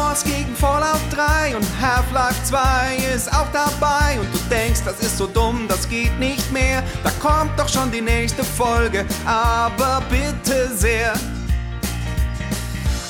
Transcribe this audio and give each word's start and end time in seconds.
Wars 0.00 0.24
gegen 0.24 0.56
Fallout 0.56 1.00
3 1.12 1.54
und 1.54 1.66
Half-Life 1.78 2.42
2 2.44 2.96
ist 3.14 3.30
auch 3.34 3.46
dabei 3.52 4.18
und 4.18 4.32
du 4.32 4.38
denkst, 4.48 4.80
das 4.84 4.98
ist 5.00 5.18
so 5.18 5.26
dumm, 5.26 5.66
das 5.68 5.86
geht 5.88 6.18
nicht 6.18 6.50
mehr. 6.50 6.82
Da 7.04 7.10
kommt 7.20 7.50
doch 7.58 7.68
schon 7.68 7.90
die 7.90 8.00
nächste 8.00 8.42
Folge, 8.42 9.04
aber 9.26 10.02
bitte 10.08 10.74
sehr. 10.74 11.12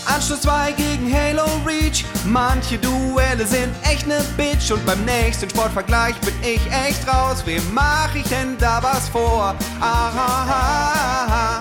Anschluss 0.04 0.40
2 0.40 0.72
gegen 0.72 1.14
Halo 1.14 1.44
Reach. 1.64 2.04
Manche 2.24 2.76
Duelle 2.76 3.46
sind 3.46 3.72
echt 3.84 4.08
ne 4.08 4.20
Bitch 4.36 4.72
und 4.72 4.84
beim 4.84 5.04
nächsten 5.04 5.48
Sportvergleich 5.48 6.16
bin 6.20 6.34
ich 6.42 6.60
echt 6.72 7.06
raus. 7.06 7.42
Wem 7.44 7.62
mach 7.72 8.12
ich 8.16 8.24
denn 8.24 8.58
da 8.58 8.82
was 8.82 9.08
vor? 9.08 9.54
Aha. 9.80 11.60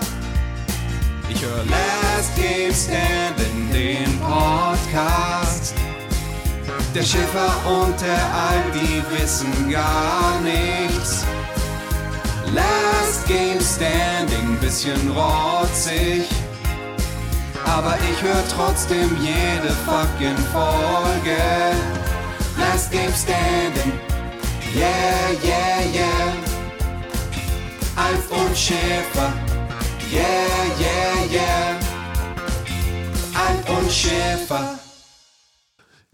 Ich 1.32 1.42
höre 1.42 1.64
Last 1.64 2.34
Game 2.34 2.74
Stand 2.74 3.38
in 3.38 3.72
den 3.72 4.20
Podcast. 4.20 5.74
Der 6.92 7.02
Schiffer 7.02 7.52
und 7.68 8.00
der 8.00 8.34
Alp, 8.34 8.72
die 8.74 9.02
wissen 9.16 9.70
gar 9.70 10.40
nichts. 10.40 11.24
Last 12.52 13.26
Game 13.28 13.60
Standing, 13.60 14.58
bisschen 14.60 15.10
rotzig. 15.12 16.28
Aber 17.64 17.96
ich 18.10 18.22
höre 18.22 18.42
trotzdem 18.56 19.16
jede 19.20 19.72
fucking 19.86 20.36
Folge. 20.52 21.40
Last 22.58 22.90
Game 22.90 23.14
Standing, 23.14 23.92
yeah, 24.74 25.30
yeah, 25.44 25.94
yeah. 25.94 26.50
Alf 27.96 28.30
und 28.32 28.56
Schäfer, 28.56 29.32
yeah, 30.12 30.22
yeah, 30.78 31.24
yeah. 31.30 31.80
Alf 33.34 33.78
und 33.78 33.92
Schäfer. 33.92 34.78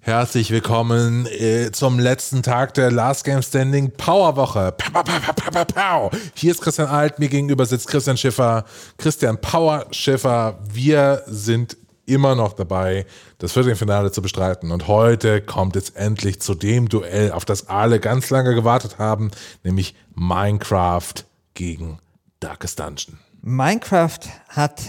Herzlich 0.00 0.50
willkommen 0.50 1.26
äh, 1.26 1.72
zum 1.72 1.98
letzten 1.98 2.42
Tag 2.42 2.74
der 2.74 2.92
Last 2.92 3.24
Game 3.24 3.42
Standing 3.42 3.90
Powerwoche. 3.90 4.72
Pow, 4.72 4.92
pow, 4.92 5.04
pow, 5.04 5.34
pow, 5.34 5.50
pow, 5.50 5.66
pow. 5.66 6.10
Hier 6.34 6.52
ist 6.52 6.60
Christian 6.60 6.88
Alt, 6.88 7.18
mir 7.18 7.28
gegenüber 7.28 7.66
sitzt 7.66 7.88
Christian 7.88 8.16
Schiffer. 8.16 8.64
Christian 8.98 9.40
Power 9.40 9.86
Schiffer, 9.90 10.58
wir 10.70 11.22
sind 11.26 11.76
immer 12.04 12.36
noch 12.36 12.52
dabei, 12.52 13.04
das 13.38 13.52
Viertelfinale 13.52 14.12
zu 14.12 14.22
bestreiten. 14.22 14.70
Und 14.70 14.86
heute 14.86 15.40
kommt 15.40 15.74
es 15.74 15.90
endlich 15.90 16.40
zu 16.40 16.54
dem 16.54 16.88
Duell, 16.88 17.32
auf 17.32 17.44
das 17.44 17.68
alle 17.68 17.98
ganz 17.98 18.30
lange 18.30 18.54
gewartet 18.54 18.98
haben, 18.98 19.32
nämlich 19.64 19.96
Minecraft 20.14 21.14
gegen 21.54 21.98
Darkest 22.38 22.78
Dungeon. 22.78 23.18
Minecraft 23.48 24.18
hat 24.48 24.82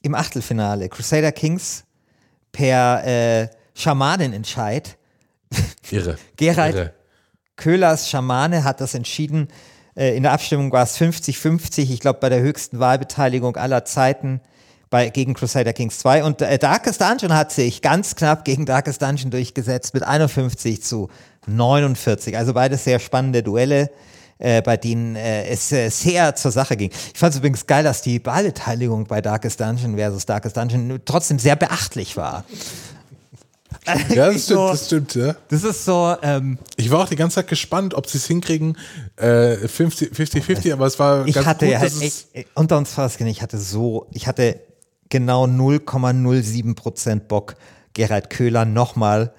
im 0.00 0.14
Achtelfinale 0.14 0.88
Crusader 0.88 1.30
Kings 1.30 1.84
per 2.50 3.06
äh, 3.06 3.48
Schamanenentscheid. 3.74 4.96
Irre. 5.90 6.16
Gerald 6.36 6.74
Irre. 6.74 6.94
Köhlers 7.56 8.08
Schamane 8.08 8.64
hat 8.64 8.80
das 8.80 8.94
entschieden. 8.94 9.48
Äh, 9.94 10.16
in 10.16 10.22
der 10.22 10.32
Abstimmung 10.32 10.72
war 10.72 10.84
es 10.84 10.98
50-50. 10.98 11.92
Ich 11.92 12.00
glaube, 12.00 12.18
bei 12.18 12.30
der 12.30 12.40
höchsten 12.40 12.78
Wahlbeteiligung 12.78 13.56
aller 13.56 13.84
Zeiten 13.84 14.40
bei, 14.88 15.10
gegen 15.10 15.34
Crusader 15.34 15.74
Kings 15.74 15.98
2. 15.98 16.24
Und 16.24 16.40
äh, 16.40 16.58
Darkest 16.58 17.02
Dungeon 17.02 17.34
hat 17.34 17.52
sich 17.52 17.82
ganz 17.82 18.16
knapp 18.16 18.46
gegen 18.46 18.64
Darkest 18.64 19.02
Dungeon 19.02 19.30
durchgesetzt 19.30 19.92
mit 19.92 20.02
51 20.02 20.82
zu 20.82 21.10
49. 21.46 22.38
Also 22.38 22.54
beides 22.54 22.84
sehr 22.84 23.00
spannende 23.00 23.42
Duelle. 23.42 23.90
Äh, 24.42 24.60
bei 24.60 24.76
denen 24.76 25.14
äh, 25.14 25.46
es 25.46 25.70
äh, 25.70 25.88
sehr 25.88 26.34
zur 26.34 26.50
Sache 26.50 26.76
ging. 26.76 26.90
Ich 26.90 27.18
fand 27.18 27.32
es 27.32 27.38
übrigens 27.38 27.64
geil, 27.64 27.84
dass 27.84 28.02
die 28.02 28.26
Wahlbeteiligung 28.26 29.04
bei 29.04 29.20
Darkest 29.20 29.60
Dungeon 29.60 29.94
versus 29.96 30.26
Darkest 30.26 30.56
Dungeon 30.56 31.00
trotzdem 31.04 31.38
sehr 31.38 31.54
beachtlich 31.54 32.16
war. 32.16 32.44
Ja, 33.86 34.32
das 34.32 34.44
stimmt, 34.44 34.58
das 34.58 34.86
stimmt, 34.86 35.14
ja. 35.14 35.36
Das 35.48 35.62
ist 35.62 35.84
so, 35.84 36.16
ähm, 36.22 36.58
Ich 36.74 36.90
war 36.90 37.04
auch 37.04 37.08
die 37.08 37.14
ganze 37.14 37.36
Zeit 37.36 37.46
gespannt, 37.46 37.94
ob 37.94 38.08
sie 38.08 38.18
es 38.18 38.26
hinkriegen, 38.26 38.76
äh, 39.14 39.56
50 39.68 40.12
50-50, 40.12 40.72
aber 40.72 40.86
es 40.86 40.98
war 40.98 41.24
ich 41.24 41.36
ganz 41.36 41.46
hatte 41.46 41.66
gut, 41.66 41.80
dass 41.80 42.00
ich, 42.00 42.26
es, 42.32 42.44
unter 42.54 42.78
uns 42.78 42.92
Fassken, 42.92 43.28
ich 43.28 43.42
hatte 43.42 43.58
so, 43.58 44.08
ich 44.10 44.26
hatte 44.26 44.58
genau 45.08 45.44
0,07 45.44 46.74
Prozent 46.74 47.28
Bock, 47.28 47.54
Gerald 47.92 48.28
Köhler 48.28 48.64
nochmal 48.64 49.32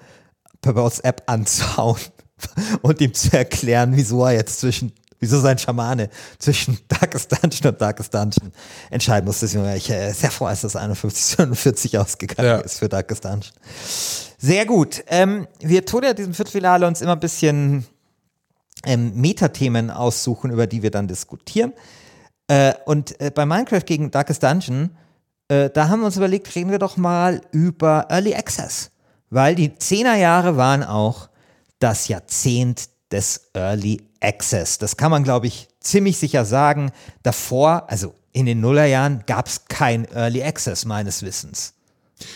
per 0.62 0.74
WhatsApp 0.76 1.24
anzuhauen 1.26 2.00
und 2.82 3.00
ihm 3.00 3.14
zu 3.14 3.36
erklären, 3.36 3.92
wieso 3.94 4.24
er 4.24 4.32
jetzt 4.32 4.60
zwischen, 4.60 4.92
wieso 5.20 5.40
sein 5.40 5.58
Schamane 5.58 6.08
zwischen 6.38 6.78
Darkest 6.88 7.32
Dungeon 7.32 7.72
und 7.72 7.80
Darkest 7.80 8.12
Dungeon 8.14 8.52
entscheiden 8.90 9.26
musste. 9.26 9.46
Deswegen 9.46 9.64
war 9.64 9.76
ich 9.76 9.90
äh, 9.90 10.12
sehr 10.12 10.30
froh, 10.30 10.46
als 10.46 10.62
das 10.62 10.76
51 10.76 11.24
zu 11.24 11.42
49 11.42 11.98
ausgegangen 11.98 12.48
Ja. 12.48 12.56
ist 12.58 12.78
für 12.78 12.88
Darkest 12.88 13.24
Dungeon. 13.24 13.52
Sehr 14.38 14.66
gut. 14.66 15.02
Ähm, 15.08 15.46
wir 15.60 15.84
tun 15.84 16.02
ja 16.04 16.12
diesem 16.12 16.34
Viertelfinale 16.34 16.86
uns 16.86 17.00
immer 17.00 17.12
ein 17.12 17.20
bisschen 17.20 17.86
ähm, 18.84 19.12
Metathemen 19.14 19.90
aussuchen, 19.90 20.50
über 20.50 20.66
die 20.66 20.82
wir 20.82 20.90
dann 20.90 21.08
diskutieren. 21.08 21.72
Äh, 22.48 22.74
und 22.84 23.18
äh, 23.20 23.30
bei 23.30 23.46
Minecraft 23.46 23.84
gegen 23.86 24.10
Darkest 24.10 24.42
Dungeon, 24.42 24.90
äh, 25.48 25.70
da 25.70 25.88
haben 25.88 26.00
wir 26.00 26.06
uns 26.06 26.16
überlegt, 26.16 26.54
reden 26.54 26.70
wir 26.70 26.78
doch 26.78 26.96
mal 26.96 27.40
über 27.52 28.06
Early 28.10 28.34
Access. 28.34 28.90
Weil 29.30 29.54
die 29.54 29.70
10er 29.70 30.16
Jahre 30.16 30.56
waren 30.56 30.82
auch 30.82 31.28
das 31.78 32.08
Jahrzehnt 32.08 32.88
des 33.10 33.50
Early 33.54 34.02
Access. 34.24 34.78
Das 34.78 34.96
kann 34.96 35.10
man, 35.10 35.22
glaube 35.24 35.46
ich, 35.46 35.68
ziemlich 35.80 36.18
sicher 36.18 36.44
sagen. 36.44 36.90
Davor, 37.22 37.84
also 37.88 38.14
in 38.32 38.46
den 38.46 38.60
Nullerjahren, 38.60 39.22
gab 39.26 39.46
es 39.46 39.66
kein 39.68 40.04
Early 40.12 40.42
Access 40.42 40.84
meines 40.84 41.22
Wissens. 41.22 41.74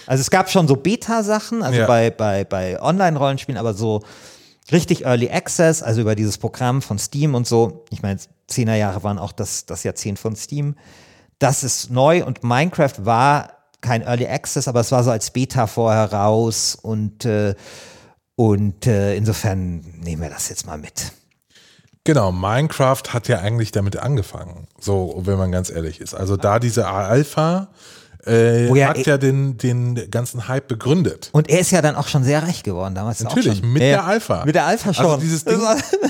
Also 0.07 0.21
es 0.21 0.31
gab 0.31 0.51
schon 0.51 0.69
so 0.69 0.77
Beta-Sachen, 0.77 1.63
also 1.63 1.81
Ja. 1.81 1.87
bei, 1.87 2.11
bei, 2.11 2.45
bei 2.45 2.81
Online-Rollenspielen, 2.83 3.59
aber 3.59 3.75
so 3.75 4.03
richtig 4.71 5.05
Early 5.07 5.31
Access, 5.31 5.83
also 5.83 6.01
über 6.01 6.15
dieses 6.15 6.39
Programm 6.39 6.83
von 6.83 6.99
Steam 6.99 7.35
und 7.35 7.47
so. 7.47 7.85
Ich 7.91 8.03
meine, 8.03 8.21
10er 8.51 8.75
Jahre 8.75 9.03
waren 9.03 9.19
auch 9.19 9.33
das, 9.33 9.67
das 9.67 9.85
Jahrzehnt 9.85 10.19
von 10.19 10.37
Steam. 10.37 10.75
Das 11.39 11.63
ist 11.63 11.91
neu 11.91 12.25
und 12.25 12.43
Minecraft 12.43 12.95
war 12.99 13.53
kein 13.81 14.03
Early 14.03 14.27
Access, 14.27 14.67
aber 14.69 14.81
es 14.81 14.91
war 14.91 15.05
so 15.05 15.11
als 15.13 15.31
Beta 15.31 15.67
vorher 15.69 16.13
raus 16.13 16.77
und, 16.81 17.25
äh, 17.25 17.55
und 18.35 18.87
äh, 18.87 19.15
insofern 19.15 19.85
nehmen 20.01 20.23
wir 20.23 20.31
das 20.31 20.49
jetzt 20.49 20.67
mal 20.67 20.79
mit. 20.79 21.13
Genau, 22.05 22.33
Minecraft 22.33 23.03
hat 23.13 23.29
ja 23.29 23.39
eigentlich 23.41 23.73
damit 23.73 23.97
angefangen, 23.97 24.67
so, 24.81 25.21
wenn 25.25 25.39
man 25.39 25.53
ganz 25.53 25.71
ehrlich 25.71 26.01
ist. 26.01 26.15
Also 26.15 26.37
da 26.37 26.59
diese 26.59 26.87
Alpha 26.89 27.69
äh, 28.27 28.69
ja 28.77 28.89
hat 28.89 28.99
eh- 28.99 29.03
ja 29.05 29.17
den, 29.19 29.57
den 29.59 30.11
ganzen 30.11 30.49
Hype 30.49 30.69
begründet. 30.69 31.31
Und 31.33 31.49
er 31.49 31.61
ist 31.61 31.71
ja 31.71 31.81
dann 31.81 31.95
auch 31.97 32.09
schon 32.09 32.25
sehr 32.25 32.43
reich 32.43 32.63
geworden 32.63 32.95
damals. 32.95 33.23
Natürlich, 33.23 33.63
mit 33.63 33.81
Ja, 33.83 33.89
der 33.89 34.05
Alpha. 34.07 34.45
Mit 34.45 34.55
der 34.55 34.67
Alpha 34.67 34.93
schon. 34.93 35.07
Also 35.07 35.19
dieses 35.19 35.45
Ding, 35.45 35.61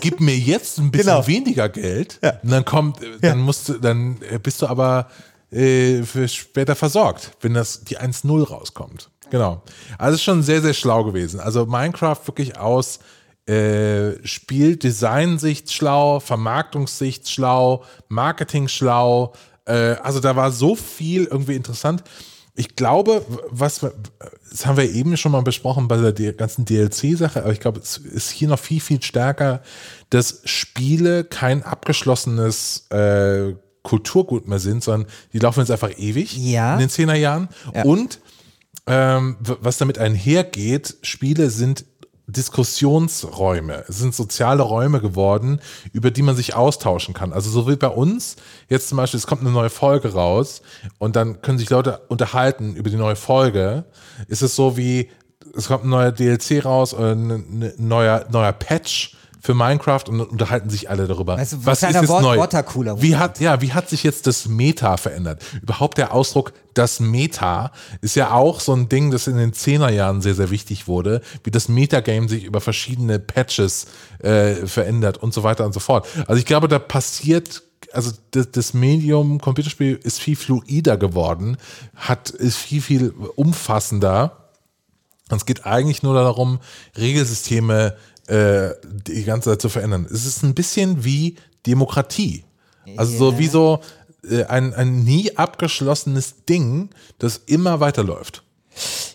gib 0.01 0.21
mir 0.21 0.37
jetzt 0.37 0.79
ein 0.79 0.91
bisschen 0.91 1.07
Genau. 1.13 1.27
weniger 1.27 1.69
Geld, 1.69 2.19
und 2.43 2.51
dann 2.51 2.65
kommt, 2.65 3.03
äh, 3.03 3.07
dann 3.21 3.39
musst 3.39 3.69
du, 3.69 3.75
dann 3.75 4.17
äh, 4.31 4.39
bist 4.39 4.63
du 4.63 4.67
aber 4.67 5.09
äh, 5.53 6.03
für 6.03 6.27
später 6.29 6.75
versorgt, 6.75 7.33
wenn 7.41 7.55
das 7.55 7.85
die 7.85 7.99
1.0 7.99 8.49
rauskommt. 8.49 9.11
Genau. 9.31 9.63
Also 9.99 10.15
es 10.15 10.21
ist 10.21 10.25
schon 10.25 10.43
sehr, 10.43 10.63
sehr 10.63 10.73
schlau 10.75 11.05
gewesen. 11.05 11.39
Also 11.39 11.67
Minecraft 11.67 12.17
wirklich 12.27 12.59
aus 12.59 12.99
äh, 13.49 14.27
Spieldesign-Sicht 14.27 15.73
schlau, 15.73 16.21
Vermarktungssicht 16.21 17.29
schlau, 17.29 17.85
Marketing 18.09 18.69
schlau. 18.69 19.33
Äh, 19.65 19.97
also 20.03 20.21
da 20.21 20.37
war 20.37 20.53
so 20.53 20.75
viel 20.75 21.25
irgendwie 21.25 21.55
interessant. 21.57 22.05
Ich 22.55 22.75
glaube, 22.75 23.25
was 23.51 23.83
wir, 23.83 23.93
das 24.51 24.67
haben 24.67 24.77
wir 24.77 24.91
eben 24.93 25.17
schon 25.17 25.31
mal 25.33 25.43
besprochen 25.43 25.87
bei 25.87 26.11
der 26.11 26.33
ganzen 26.33 26.65
DLC-Sache, 26.65 27.43
aber 27.43 27.53
ich 27.53 27.61
glaube, 27.61 27.79
es 27.81 27.99
ist 27.99 28.31
hier 28.31 28.49
noch 28.49 28.59
viel, 28.59 28.81
viel 28.81 29.01
stärker, 29.01 29.63
dass 30.11 30.41
Spiele 30.45 31.23
kein 31.25 31.63
abgeschlossenes 31.63 32.89
äh, 32.91 33.55
Kulturgut 33.85 34.49
mehr 34.49 34.59
sind, 34.59 34.83
sondern 34.83 35.09
die 35.33 35.39
laufen 35.39 35.61
jetzt 35.61 35.71
einfach 35.71 35.97
ewig 35.99 36.37
Ja. 36.37 36.75
in 36.75 36.81
den 36.81 36.89
10er 36.89 37.15
Jahren. 37.15 37.49
Ja. 37.75 37.85
Und 37.85 38.19
ähm, 38.89 39.37
was 39.41 39.79
damit 39.79 39.99
einhergeht, 39.99 40.97
Spiele 41.03 41.51
sind 41.51 41.85
Diskussionsräume, 42.29 43.85
es 43.89 43.99
sind 43.99 44.15
soziale 44.15 44.63
Räume 44.63 45.01
geworden, 45.01 45.61
über 45.93 46.11
die 46.11 46.21
man 46.21 46.37
sich 46.37 46.55
austauschen 46.55 47.15
kann. 47.15 47.33
Also 47.33 47.51
so 47.51 47.69
wie 47.69 47.77
bei 47.77 47.89
uns, 47.89 48.37
jetzt 48.69 48.89
zum 48.89 48.99
Beispiel, 48.99 49.19
es 49.19 49.27
kommt 49.27 49.41
eine 49.41 49.51
neue 49.51 49.71
Folge 49.71 50.13
raus 50.13 50.61
und 50.99 51.17
dann 51.17 51.41
können 51.41 51.59
sich 51.59 51.71
Leute 51.71 52.03
unterhalten 52.09 52.77
über 52.77 52.91
die 52.91 52.97
neue 52.97 53.17
Folge, 53.17 53.85
ist 54.29 54.43
es 54.43 54.55
so 54.55 54.77
wie, 54.77 55.11
es 55.57 55.69
kommt 55.69 55.85
ein 55.85 55.89
neuer 55.89 56.13
DLC 56.13 56.65
raus 56.65 56.93
oder 56.93 57.13
ein, 57.13 57.73
neuer, 57.79 58.27
neuer 58.31 58.53
Patch 58.53 59.17
für 59.49 59.55
Minecraft 59.55 60.03
und 60.11 60.21
unterhalten 60.21 60.69
sich 60.69 60.91
alle 60.91 61.07
darüber. 61.07 61.37
Also, 61.39 61.65
was 61.65 61.79
kleiner 61.79 61.95
ist 61.95 62.03
jetzt 62.03 62.11
Wort- 62.11 62.23
neu? 62.23 62.37
Watercooler. 62.37 63.01
Wie 63.01 63.17
hat, 63.17 63.41
ja, 63.41 63.63
wie 63.63 63.73
hat 63.73 63.89
sich 63.89 64.03
jetzt 64.03 64.27
das 64.27 64.47
Meta 64.47 64.99
verändert? 64.99 65.43
Überhaupt 65.63 65.97
der 65.97 66.13
Ausdruck 66.13 66.53
das 66.75 67.01
Meta 67.01 67.73
ist 68.03 68.15
ja 68.15 68.33
auch 68.33 68.61
so 68.61 68.75
ein 68.75 68.91
Ding, 68.91 69.11
das 69.11 69.27
in 69.27 69.39
den 69.39 69.55
10er 69.55 69.89
Jahren 69.89 70.21
sehr, 70.21 70.35
sehr 70.35 70.51
wichtig 70.51 70.87
wurde, 70.87 71.23
wie 71.45 71.51
das 71.51 71.69
Metagame 71.71 72.29
sich 72.29 72.45
über 72.45 72.61
verschiedene 72.61 73.19
Patches 73.19 73.87
äh, 74.19 74.67
verändert 74.67 75.17
und 75.17 75.33
so 75.33 75.45
weiter 75.45 75.65
und 75.65 75.73
so 75.73 75.81
fort. 75.81 76.07
Also 76.27 76.39
ich 76.39 76.45
glaube, 76.45 76.69
da 76.69 76.79
passiert 76.79 77.63
also 77.95 78.13
das, 78.33 78.51
das 78.51 78.75
Medium 78.75 79.41
Computerspiel 79.41 79.99
ist 80.03 80.21
viel 80.21 80.37
fluider 80.37 80.99
geworden, 80.99 81.57
hat 81.95 82.29
ist 82.29 82.59
viel 82.59 82.83
viel 82.83 83.15
umfassender 83.35 84.51
Und 85.31 85.39
es 85.39 85.47
geht 85.47 85.65
eigentlich 85.65 86.03
nur 86.03 86.13
darum, 86.13 86.59
Regelsysteme 86.99 87.97
äh, 88.29 88.75
die 88.85 89.25
ganze 89.25 89.51
Zeit 89.51 89.63
zu 89.63 89.69
verändern. 89.69 90.07
Es 90.11 90.27
ist 90.27 90.43
ein 90.43 90.55
bisschen 90.55 91.05
wie 91.05 91.37
Demokratie. 91.67 92.45
Also 92.97 93.13
yeah. 93.13 93.19
so 93.19 93.39
wie 93.39 93.49
so 93.49 93.81
äh, 94.29 94.45
ein, 94.45 94.75
ein 94.75 95.05
nie 95.05 95.37
abgeschlossenes 95.37 96.45
Ding, 96.49 96.91
das 97.19 97.39
immer 97.47 97.81
weiterläuft. 97.81 98.43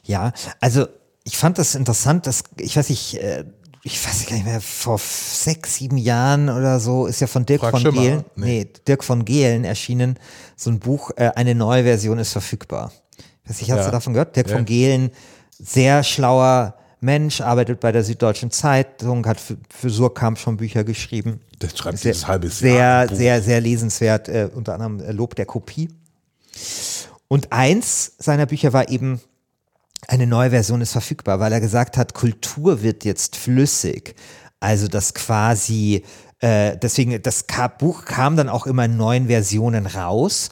Ja, 0.04 0.34
also 0.60 0.88
ich 1.24 1.38
fand 1.38 1.58
das 1.58 1.76
interessant, 1.76 2.28
dass, 2.28 2.44
ich 2.58 2.76
weiß 2.76 2.90
nicht, 2.90 3.16
äh, 3.16 3.46
ich 3.84 4.06
weiß 4.06 4.26
gar 4.28 4.36
nicht 4.36 4.46
mehr, 4.46 4.62
vor 4.62 4.98
sechs, 4.98 5.76
sieben 5.76 5.98
Jahren 5.98 6.50
oder 6.50 6.80
so 6.80 7.06
ist 7.06 7.20
ja 7.20 7.28
von 7.28 7.46
Dirk 7.46 7.62
Frag 7.62 7.72
von 7.72 7.82
Schimmer. 7.82 8.02
Gehlen, 8.02 8.26
nee. 8.36 8.64
nee. 8.64 8.70
Dirk 8.88 9.04
von 9.04 9.26
Gehlen 9.26 9.64
erschienen, 9.66 10.18
so 10.56 10.70
ein 10.70 10.80
Buch, 10.80 11.12
äh, 11.18 11.32
eine 11.36 11.54
neue 11.54 11.84
Version 11.84 12.18
ist 12.18 12.32
verfügbar. 12.32 12.92
Ich 13.44 13.50
weiß 13.50 13.62
nicht, 13.62 13.72
hast 13.72 13.80
ja. 13.80 13.86
du 13.86 13.92
davon 13.92 14.14
gehört? 14.14 14.36
Dirk 14.36 14.50
ja. 14.50 14.56
von 14.56 14.66
Gehlen, 14.66 15.12
sehr 15.60 16.04
schlauer 16.04 16.76
Mensch, 17.04 17.42
arbeitet 17.42 17.80
bei 17.80 17.92
der 17.92 18.04
Süddeutschen 18.04 18.50
Zeitung, 18.50 19.26
hat 19.26 19.40
für, 19.40 19.58
für 19.70 19.90
Surkamp 19.90 20.40
schon 20.40 20.58
Bücher 20.58 20.84
geschrieben. 20.84 21.42
Das 21.60 21.78
schreibt 21.78 22.00
sehr, 22.00 22.14
dieses 22.14 22.28
halbes 22.28 22.60
sehr, 22.60 22.76
Jahr. 22.76 23.08
Sehr, 23.08 23.18
sehr, 23.18 23.42
sehr 23.42 23.62
lesenswert, 23.62 24.30
äh, 24.30 24.50
unter 24.54 24.74
anderem 24.74 25.00
äh, 25.00 25.12
Lob 25.12 25.36
der 25.36 25.46
Kopie. 25.46 25.90
Und 27.28 27.52
eins 27.52 28.14
seiner 28.18 28.46
Bücher 28.46 28.74
war 28.74 28.90
eben 28.90 29.22
eine 30.08 30.28
neue 30.28 30.50
Version 30.50 30.82
ist 30.82 30.92
verfügbar, 30.92 31.40
weil 31.40 31.54
er 31.54 31.62
gesagt 31.62 31.98
hat, 31.98 32.14
Kultur 32.14 32.82
wird 32.82 33.06
jetzt 33.06 33.36
flüssig. 33.36 34.16
Also 34.60 34.88
das 34.88 35.14
quasi, 35.14 36.04
äh, 36.40 36.78
deswegen, 36.78 37.22
das 37.22 37.46
Buch 37.80 38.06
kam 38.06 38.36
dann 38.36 38.50
auch 38.50 38.66
immer 38.66 38.86
in 38.86 38.98
neuen 38.98 39.28
Versionen 39.28 39.86
raus. 39.86 40.50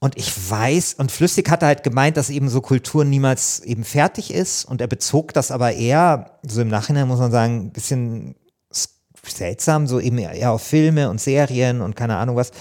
Und 0.00 0.16
ich 0.16 0.32
weiß, 0.50 0.94
und 0.94 1.10
Flüssig 1.10 1.50
hat 1.50 1.62
er 1.62 1.68
halt 1.68 1.82
gemeint, 1.82 2.16
dass 2.16 2.30
eben 2.30 2.48
so 2.48 2.60
Kultur 2.60 3.04
niemals 3.04 3.60
eben 3.60 3.82
fertig 3.82 4.32
ist. 4.32 4.64
Und 4.64 4.80
er 4.80 4.86
bezog 4.86 5.32
das 5.34 5.50
aber 5.50 5.72
eher, 5.72 6.38
so 6.42 6.60
im 6.60 6.68
Nachhinein 6.68 7.08
muss 7.08 7.18
man 7.18 7.32
sagen, 7.32 7.66
ein 7.66 7.72
bisschen 7.72 8.36
seltsam, 9.26 9.86
so 9.86 10.00
eben 10.00 10.18
eher 10.18 10.52
auf 10.52 10.62
Filme 10.62 11.10
und 11.10 11.20
Serien 11.20 11.80
und 11.80 11.96
keine 11.96 12.16
Ahnung 12.16 12.36
was. 12.36 12.52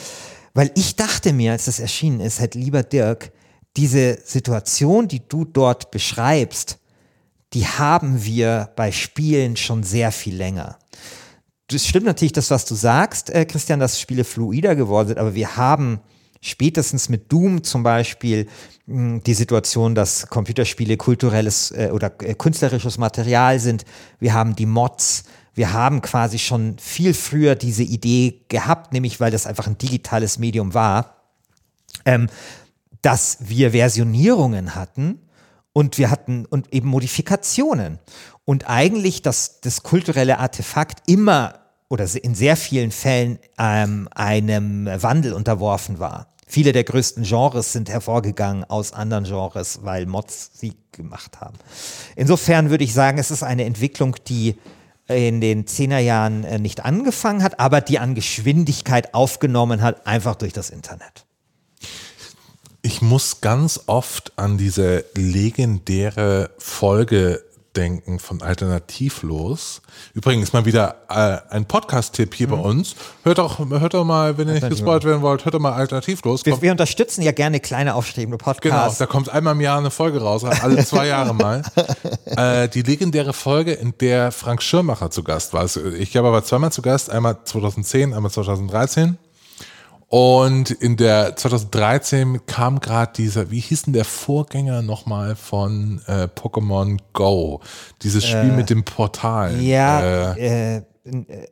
Weil 0.53 0.71
ich 0.75 0.95
dachte 0.95 1.33
mir, 1.33 1.51
als 1.51 1.65
das 1.65 1.79
erschienen 1.79 2.19
ist, 2.19 2.39
halt 2.39 2.55
lieber 2.55 2.83
Dirk, 2.83 3.31
diese 3.77 4.19
Situation, 4.23 5.07
die 5.07 5.21
du 5.27 5.45
dort 5.45 5.91
beschreibst, 5.91 6.79
die 7.53 7.65
haben 7.67 8.25
wir 8.25 8.71
bei 8.75 8.91
Spielen 8.91 9.55
schon 9.55 9.83
sehr 9.83 10.11
viel 10.11 10.35
länger. 10.35 10.79
Es 11.71 11.85
stimmt 11.85 12.05
natürlich 12.05 12.33
das, 12.33 12.49
was 12.49 12.65
du 12.65 12.75
sagst, 12.75 13.29
äh, 13.29 13.45
Christian, 13.45 13.79
dass 13.79 14.01
Spiele 14.01 14.23
fluider 14.23 14.75
geworden 14.75 15.09
sind, 15.09 15.19
aber 15.19 15.35
wir 15.35 15.57
haben 15.57 15.99
spätestens 16.41 17.09
mit 17.09 17.31
Doom 17.31 17.63
zum 17.63 17.83
Beispiel 17.83 18.47
mh, 18.85 19.21
die 19.25 19.33
Situation, 19.33 19.95
dass 19.95 20.27
Computerspiele 20.27 20.97
kulturelles 20.97 21.71
äh, 21.71 21.89
oder 21.91 22.11
äh, 22.21 22.33
künstlerisches 22.33 22.97
Material 22.97 23.59
sind. 23.59 23.85
Wir 24.19 24.33
haben 24.33 24.55
die 24.55 24.65
Mods. 24.65 25.23
Wir 25.53 25.73
haben 25.73 26.01
quasi 26.01 26.37
schon 26.37 26.77
viel 26.77 27.13
früher 27.13 27.55
diese 27.55 27.83
Idee 27.83 28.41
gehabt, 28.47 28.93
nämlich 28.93 29.19
weil 29.19 29.31
das 29.31 29.47
einfach 29.47 29.67
ein 29.67 29.77
digitales 29.77 30.37
Medium 30.37 30.73
war. 30.73 31.23
Ähm, 32.05 32.29
dass 33.01 33.37
wir 33.41 33.71
Versionierungen 33.71 34.75
hatten 34.75 35.21
und 35.73 35.97
wir 35.97 36.09
hatten 36.09 36.45
und 36.45 36.73
eben 36.73 36.89
Modifikationen. 36.89 37.99
Und 38.45 38.69
eigentlich 38.69 39.21
das, 39.21 39.61
das 39.61 39.83
kulturelle 39.83 40.39
Artefakt 40.39 41.03
immer 41.09 41.66
oder 41.89 42.07
in 42.21 42.35
sehr 42.35 42.57
vielen 42.57 42.91
Fällen 42.91 43.39
ähm, 43.57 44.09
einem 44.13 44.87
Wandel 44.87 45.33
unterworfen 45.33 45.99
war. 45.99 46.27
Viele 46.49 46.71
der 46.71 46.85
größten 46.85 47.23
Genres 47.23 47.73
sind 47.73 47.89
hervorgegangen 47.89 48.63
aus 48.63 48.93
anderen 48.93 49.25
Genres, 49.25 49.79
weil 49.83 50.05
Mods 50.05 50.51
sie 50.53 50.75
gemacht 50.93 51.41
haben. 51.41 51.57
Insofern 52.15 52.69
würde 52.69 52.85
ich 52.85 52.93
sagen, 52.93 53.17
es 53.17 53.31
ist 53.31 53.43
eine 53.43 53.65
Entwicklung, 53.65 54.15
die 54.27 54.55
in 55.07 55.41
den 55.41 55.67
Zehnerjahren 55.67 56.43
äh, 56.43 56.59
nicht 56.59 56.83
angefangen 56.85 57.43
hat, 57.43 57.59
aber 57.59 57.81
die 57.81 57.99
an 57.99 58.15
Geschwindigkeit 58.15 59.13
aufgenommen 59.13 59.81
hat, 59.81 60.05
einfach 60.07 60.35
durch 60.35 60.53
das 60.53 60.69
Internet. 60.69 61.25
Ich 62.81 63.01
muss 63.01 63.41
ganz 63.41 63.81
oft 63.87 64.33
an 64.37 64.57
diese 64.57 65.03
legendäre 65.15 66.51
Folge 66.57 67.43
denken 67.77 68.19
von 68.19 68.41
Alternativlos. 68.41 69.81
Übrigens 70.13 70.51
mal 70.51 70.65
wieder 70.65 70.95
äh, 71.09 71.53
ein 71.53 71.65
Podcast-Tipp 71.65 72.33
hier 72.33 72.47
mhm. 72.47 72.51
bei 72.51 72.57
uns. 72.57 72.95
Hört 73.23 73.37
doch, 73.37 73.59
hört 73.59 73.93
doch 73.93 74.03
mal, 74.03 74.37
wenn 74.37 74.47
ihr 74.47 74.55
nicht 74.55 74.69
gespoilt 74.69 75.03
werden 75.03 75.21
wollt, 75.21 75.45
hört 75.45 75.53
doch 75.53 75.59
mal 75.59 75.73
Alternativlos. 75.73 76.45
Wir, 76.45 76.59
wir, 76.61 76.71
unterstützen 76.71 77.21
ja 77.21 77.31
gerne 77.31 77.59
kleine 77.59 77.93
aufstrebende 77.93 78.37
Podcasts. 78.37 78.97
Genau, 78.97 78.99
da 78.99 79.05
kommt 79.05 79.29
einmal 79.29 79.53
im 79.53 79.61
Jahr 79.61 79.77
eine 79.77 79.91
Folge 79.91 80.19
raus, 80.21 80.43
alle 80.61 80.83
zwei 80.83 81.07
Jahre 81.07 81.35
mal. 81.35 81.61
äh, 82.25 82.67
die 82.67 82.81
legendäre 82.81 83.33
Folge, 83.33 83.73
in 83.73 83.93
der 83.99 84.31
Frank 84.31 84.63
Schirmacher 84.63 85.11
zu 85.11 85.23
Gast 85.23 85.53
war. 85.53 85.61
Also 85.61 85.85
ich 85.85 86.11
glaube, 86.11 86.29
er 86.29 86.33
war 86.33 86.43
zweimal 86.43 86.71
zu 86.71 86.81
Gast, 86.81 87.11
einmal 87.11 87.37
2010, 87.43 88.13
einmal 88.13 88.31
2013. 88.31 89.17
Und 90.09 90.71
in 90.71 90.95
der 90.95 91.35
2013 91.35 92.45
kam 92.45 92.79
gerade 92.79 93.11
dieser, 93.13 93.51
wie 93.51 93.59
hieß 93.59 93.83
denn 93.83 93.93
der 93.93 94.05
Vorgänger 94.05 94.81
nochmal 94.81 95.35
von 95.35 96.01
äh, 96.07 96.29
Pokémon 96.33 96.97
Go? 97.11 97.59
Dieses 98.03 98.25
Spiel 98.25 98.51
äh, 98.51 98.55
mit 98.55 98.69
dem 98.69 98.85
Portal. 98.85 99.59
Ja, 99.59 100.33
äh, 100.35 100.77
äh, 100.77 100.83
äh 101.05 101.47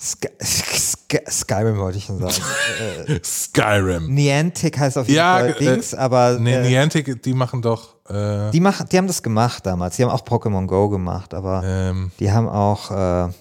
Sky, 0.00 0.28
Sky, 0.40 1.18
Skyrim 1.28 1.78
wollte 1.78 1.98
ich 1.98 2.04
schon 2.04 2.18
sagen. 2.18 2.34
Skyrim. 3.24 4.14
Niantic 4.14 4.78
heißt 4.78 4.96
auf 4.96 5.08
jeden 5.08 5.16
ja, 5.16 5.38
Fall 5.38 5.54
Dings, 5.54 5.92
aber. 5.92 6.38
Nee, 6.38 6.68
Niantic, 6.68 7.20
die 7.22 7.32
machen 7.32 7.62
doch. 7.62 7.96
die, 8.08 8.60
machen, 8.60 8.86
die 8.92 8.96
haben 8.96 9.08
das 9.08 9.22
gemacht 9.22 9.66
damals. 9.66 9.96
Die 9.96 10.04
haben 10.04 10.10
auch 10.10 10.24
Pokémon 10.24 10.66
Go 10.66 10.88
gemacht, 10.88 11.34
aber 11.34 11.62
ähm, 11.64 12.12
die 12.20 12.30
haben 12.30 12.48
auch 12.48 13.32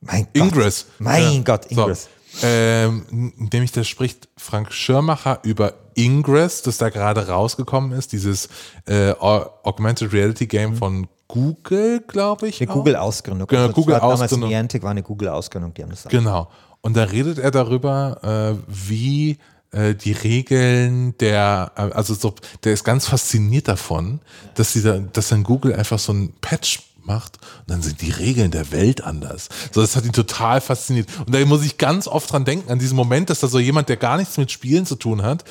mein 0.00 0.26
Ingress. 0.32 0.86
Gott. 0.86 1.00
Mein 1.00 1.32
ja. 1.32 1.40
Gott, 1.42 1.66
Ingress. 1.66 2.04
So. 2.04 2.46
Ähm, 2.46 3.32
nämlich 3.52 3.72
da 3.72 3.82
spricht 3.82 4.28
Frank 4.36 4.72
Schirmacher 4.72 5.40
über 5.42 5.74
Ingress, 5.94 6.62
das 6.62 6.78
da 6.78 6.90
gerade 6.90 7.26
rausgekommen 7.28 7.92
ist, 7.92 8.12
dieses 8.12 8.48
äh, 8.86 9.12
Augmented 9.12 10.12
Reality 10.12 10.46
Game 10.46 10.72
mhm. 10.72 10.76
von 10.76 11.08
Google, 11.26 12.00
glaube 12.06 12.48
ich. 12.48 12.60
Eine 12.60 12.72
Google-Ausgründung. 12.72 13.48
Genau, 13.48 13.62
also 13.62 13.74
Google-Ausgründung. 13.74 14.48
Niantic 14.48 14.82
war 14.82 14.92
eine 14.92 15.02
Google-Ausgründung, 15.02 15.74
die 15.74 15.82
haben 15.82 15.90
das 15.90 16.04
Genau. 16.04 16.48
Und 16.80 16.96
da 16.96 17.04
redet 17.04 17.38
er 17.38 17.50
darüber, 17.50 18.56
äh, 18.56 18.62
wie 18.68 19.38
äh, 19.70 19.94
die 19.94 20.12
Regeln 20.12 21.16
der, 21.18 21.72
äh, 21.76 21.80
also 21.92 22.14
so, 22.14 22.34
der 22.64 22.72
ist 22.72 22.84
ganz 22.84 23.06
fasziniert 23.06 23.68
davon, 23.68 24.20
dass, 24.54 24.72
die 24.72 24.82
da, 24.82 24.98
dass 24.98 25.28
dann 25.28 25.42
Google 25.42 25.74
einfach 25.74 25.98
so 25.98 26.12
ein 26.12 26.32
Patch 26.40 26.80
macht 27.08 27.38
und 27.60 27.70
dann 27.70 27.82
sind 27.82 28.00
die 28.00 28.10
Regeln 28.10 28.52
der 28.52 28.70
Welt 28.70 29.02
anders. 29.02 29.48
So, 29.72 29.80
das 29.80 29.96
hat 29.96 30.04
ihn 30.04 30.12
total 30.12 30.60
fasziniert. 30.60 31.08
Und 31.26 31.34
da 31.34 31.44
muss 31.44 31.64
ich 31.64 31.78
ganz 31.78 32.06
oft 32.06 32.30
dran 32.30 32.44
denken, 32.44 32.70
an 32.70 32.78
diesen 32.78 32.94
Moment, 32.94 33.30
dass 33.30 33.40
da 33.40 33.48
so 33.48 33.58
jemand, 33.58 33.88
der 33.88 33.96
gar 33.96 34.16
nichts 34.16 34.36
mit 34.36 34.52
Spielen 34.52 34.86
zu 34.86 34.94
tun 34.94 35.22
hat, 35.22 35.44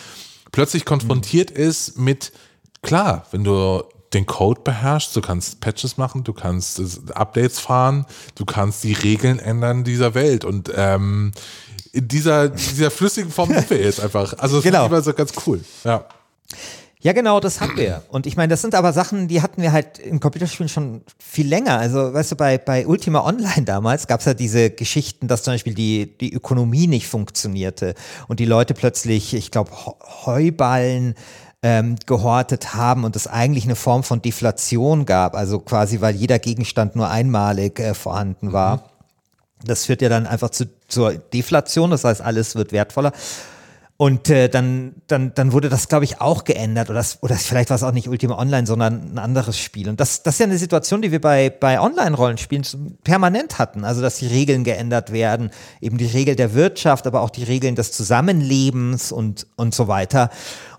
plötzlich 0.54 0.86
konfrontiert 0.86 1.52
mhm. 1.52 1.58
ist 1.58 1.98
mit, 1.98 2.32
klar, 2.82 3.26
wenn 3.32 3.44
du 3.44 3.84
den 4.14 4.26
Code 4.26 4.62
beherrschst, 4.64 5.16
du 5.16 5.22
kannst 5.22 5.60
Patches 5.60 5.98
machen, 5.98 6.24
du 6.24 6.32
kannst 6.32 6.82
Updates 7.14 7.60
fahren, 7.60 8.06
du 8.36 8.46
kannst 8.46 8.84
die 8.84 8.94
Regeln 8.94 9.40
ändern 9.40 9.84
dieser 9.84 10.14
Welt 10.14 10.46
und 10.46 10.72
ähm, 10.74 11.34
in 11.92 12.08
dieser, 12.08 12.50
dieser 12.50 12.92
flüssigen 12.92 13.32
Form 13.32 13.54
sind 13.54 13.70
wir 13.70 13.82
jetzt 13.82 14.00
einfach. 14.00 14.38
Also 14.38 14.58
das 14.58 14.64
genau. 14.64 14.86
ist 14.86 14.92
immer 14.92 15.02
so 15.02 15.14
ganz 15.14 15.34
cool. 15.46 15.62
Ja. 15.84 16.06
Ja, 17.00 17.14
genau, 17.14 17.40
das 17.40 17.62
haben 17.62 17.78
wir. 17.78 18.02
Und 18.10 18.26
ich 18.26 18.38
meine, 18.38 18.50
das 18.50 18.62
sind 18.62 18.74
aber 18.74 18.92
Sachen, 18.92 19.28
die 19.28 19.44
hatten 19.44 19.62
wir 19.62 19.72
halt 19.72 20.00
in 20.00 20.20
Computerspielen 20.20 20.68
schon 20.68 21.04
viel 21.20 21.48
länger. 21.48 21.78
Also, 21.78 22.14
weißt 22.14 22.32
du, 22.32 22.36
bei, 22.36 22.58
bei 22.58 22.88
Ultima 22.88 23.24
Online 23.24 23.64
damals 23.66 24.08
gab 24.08 24.22
es 24.22 24.26
ja 24.26 24.34
diese 24.34 24.72
Geschichten, 24.72 25.28
dass 25.28 25.44
zum 25.44 25.54
Beispiel 25.54 25.76
die, 25.76 26.18
die 26.18 26.34
Ökonomie 26.34 26.88
nicht 26.88 27.08
funktionierte 27.08 27.94
und 28.28 28.40
die 28.40 28.46
Leute 28.46 28.74
plötzlich, 28.74 29.36
ich 29.36 29.52
glaube, 29.52 29.72
Heuballen 30.26 31.14
ähm, 31.62 31.98
gehortet 32.08 32.74
haben 32.74 33.04
und 33.04 33.16
es 33.16 33.28
eigentlich 33.28 33.66
eine 33.66 33.76
Form 33.76 34.04
von 34.04 34.22
Deflation 34.22 35.06
gab. 35.06 35.36
Also 35.36 35.60
quasi, 35.60 36.02
weil 36.02 36.16
jeder 36.16 36.40
Gegenstand 36.40 36.96
nur 36.96 37.10
einmalig 37.10 37.80
äh, 37.80 37.94
vorhanden 37.94 38.54
war. 38.54 38.78
Mhm. 38.78 38.82
Das 39.66 39.86
führt 39.86 40.02
ja 40.02 40.10
dann 40.10 40.26
einfach 40.26 40.50
zu, 40.50 40.66
zur 40.88 41.14
Deflation, 41.14 41.92
das 41.92 42.04
heißt, 42.04 42.22
alles 42.22 42.56
wird 42.56 42.72
wertvoller. 42.72 43.12
Und 44.00 44.30
äh, 44.30 44.48
dann, 44.48 44.94
dann, 45.08 45.34
dann 45.34 45.52
wurde 45.52 45.70
das, 45.70 45.88
glaube 45.88 46.06
ich, 46.06 46.22
auch 46.22 46.44
geändert. 46.44 46.92
Oder, 46.92 47.00
das, 47.00 47.18
oder 47.24 47.34
vielleicht 47.36 47.72
war 47.72 47.76
es 47.76 47.82
auch 47.82 47.92
nicht 47.92 48.08
Ultima 48.08 48.38
Online, 48.38 48.68
sondern 48.68 49.14
ein 49.14 49.18
anderes 49.18 49.58
Spiel. 49.58 49.90
Und 49.90 50.00
das, 50.00 50.22
das 50.22 50.36
ist 50.36 50.40
ja 50.40 50.46
eine 50.46 50.60
Situation, 50.60 51.02
die 51.02 51.12
wir 51.12 51.20
bei, 51.20 51.50
bei 51.50 51.82
Online-Rollenspielen 51.82 53.00
permanent 53.04 53.58
hatten. 53.58 53.84
Also, 53.84 54.02
dass 54.02 54.18
die 54.18 54.28
Regeln 54.28 54.64
geändert 54.64 55.12
werden. 55.12 55.50
Eben 55.82 55.98
die 55.98 56.06
Regel 56.06 56.36
der 56.36 56.54
Wirtschaft, 56.54 57.08
aber 57.08 57.22
auch 57.22 57.32
die 57.32 57.44
Regeln 57.44 57.74
des 57.74 57.92
Zusammenlebens 57.92 59.12
und, 59.12 59.48
und 59.56 59.74
so 59.74 59.88
weiter. 59.88 60.30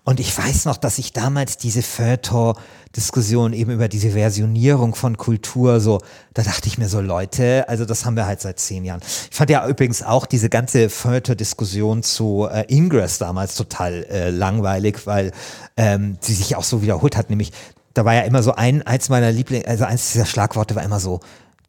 Und 0.04 0.20
ich 0.20 0.36
weiß 0.36 0.64
noch, 0.64 0.76
dass 0.78 0.98
ich 0.98 1.12
damals 1.12 1.58
diese 1.58 1.82
Feuilleton-Diskussion 1.82 3.52
eben 3.52 3.72
über 3.72 3.88
diese 3.88 4.12
Versionierung 4.12 4.94
von 4.94 5.16
Kultur 5.16 5.80
so, 5.80 6.00
da 6.34 6.42
dachte 6.42 6.66
ich 6.68 6.78
mir 6.78 6.88
so, 6.88 7.00
Leute, 7.00 7.68
also 7.68 7.84
das 7.84 8.04
haben 8.04 8.16
wir 8.16 8.26
halt 8.26 8.40
seit 8.40 8.58
zehn 8.58 8.84
Jahren. 8.84 9.00
Ich 9.30 9.36
fand 9.36 9.50
ja 9.50 9.66
übrigens 9.66 10.02
auch 10.02 10.26
diese 10.26 10.48
ganze 10.48 10.88
Feuilleton-Diskussion 10.88 12.02
zu 12.02 12.48
äh, 12.50 12.64
Ingress 12.68 13.18
damals 13.18 13.54
total 13.54 14.04
äh, 14.04 14.30
langweilig, 14.30 15.06
weil 15.06 15.32
ähm, 15.76 16.16
sie 16.20 16.34
sich 16.34 16.56
auch 16.56 16.64
so 16.64 16.82
wiederholt 16.82 17.16
hat, 17.16 17.28
nämlich 17.28 17.52
da 17.94 18.04
war 18.04 18.14
ja 18.14 18.22
immer 18.22 18.44
so 18.44 18.54
ein, 18.54 18.82
eins 18.82 19.08
meiner 19.08 19.32
Lieblings, 19.32 19.66
also 19.66 19.84
eins 19.84 20.12
dieser 20.12 20.26
Schlagworte 20.26 20.76
war 20.76 20.84
immer 20.84 21.00
so, 21.00 21.20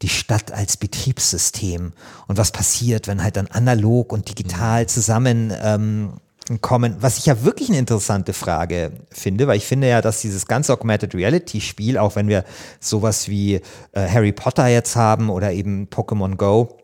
die 0.02 0.08
Stadt 0.08 0.52
als 0.52 0.76
Betriebssystem. 0.76 1.92
Und 2.26 2.38
was 2.38 2.52
passiert, 2.52 3.06
wenn 3.06 3.22
halt 3.22 3.36
dann 3.36 3.48
analog 3.48 4.12
und 4.12 4.28
digital 4.28 4.86
zusammen 4.86 5.52
ähm, 5.62 6.12
kommen, 6.58 6.96
was 7.00 7.18
ich 7.18 7.26
ja 7.26 7.44
wirklich 7.44 7.68
eine 7.68 7.78
interessante 7.78 8.32
Frage 8.32 8.92
finde, 9.10 9.46
weil 9.46 9.56
ich 9.56 9.66
finde 9.66 9.88
ja, 9.88 10.02
dass 10.02 10.20
dieses 10.20 10.46
ganze 10.46 10.72
Augmented 10.72 11.14
Reality 11.14 11.60
Spiel, 11.60 11.96
auch 11.96 12.16
wenn 12.16 12.28
wir 12.28 12.44
sowas 12.80 13.28
wie 13.28 13.54
äh, 13.54 13.60
Harry 14.08 14.32
Potter 14.32 14.66
jetzt 14.66 14.96
haben 14.96 15.30
oder 15.30 15.52
eben 15.52 15.86
Pokémon 15.86 16.34
Go, 16.36 16.76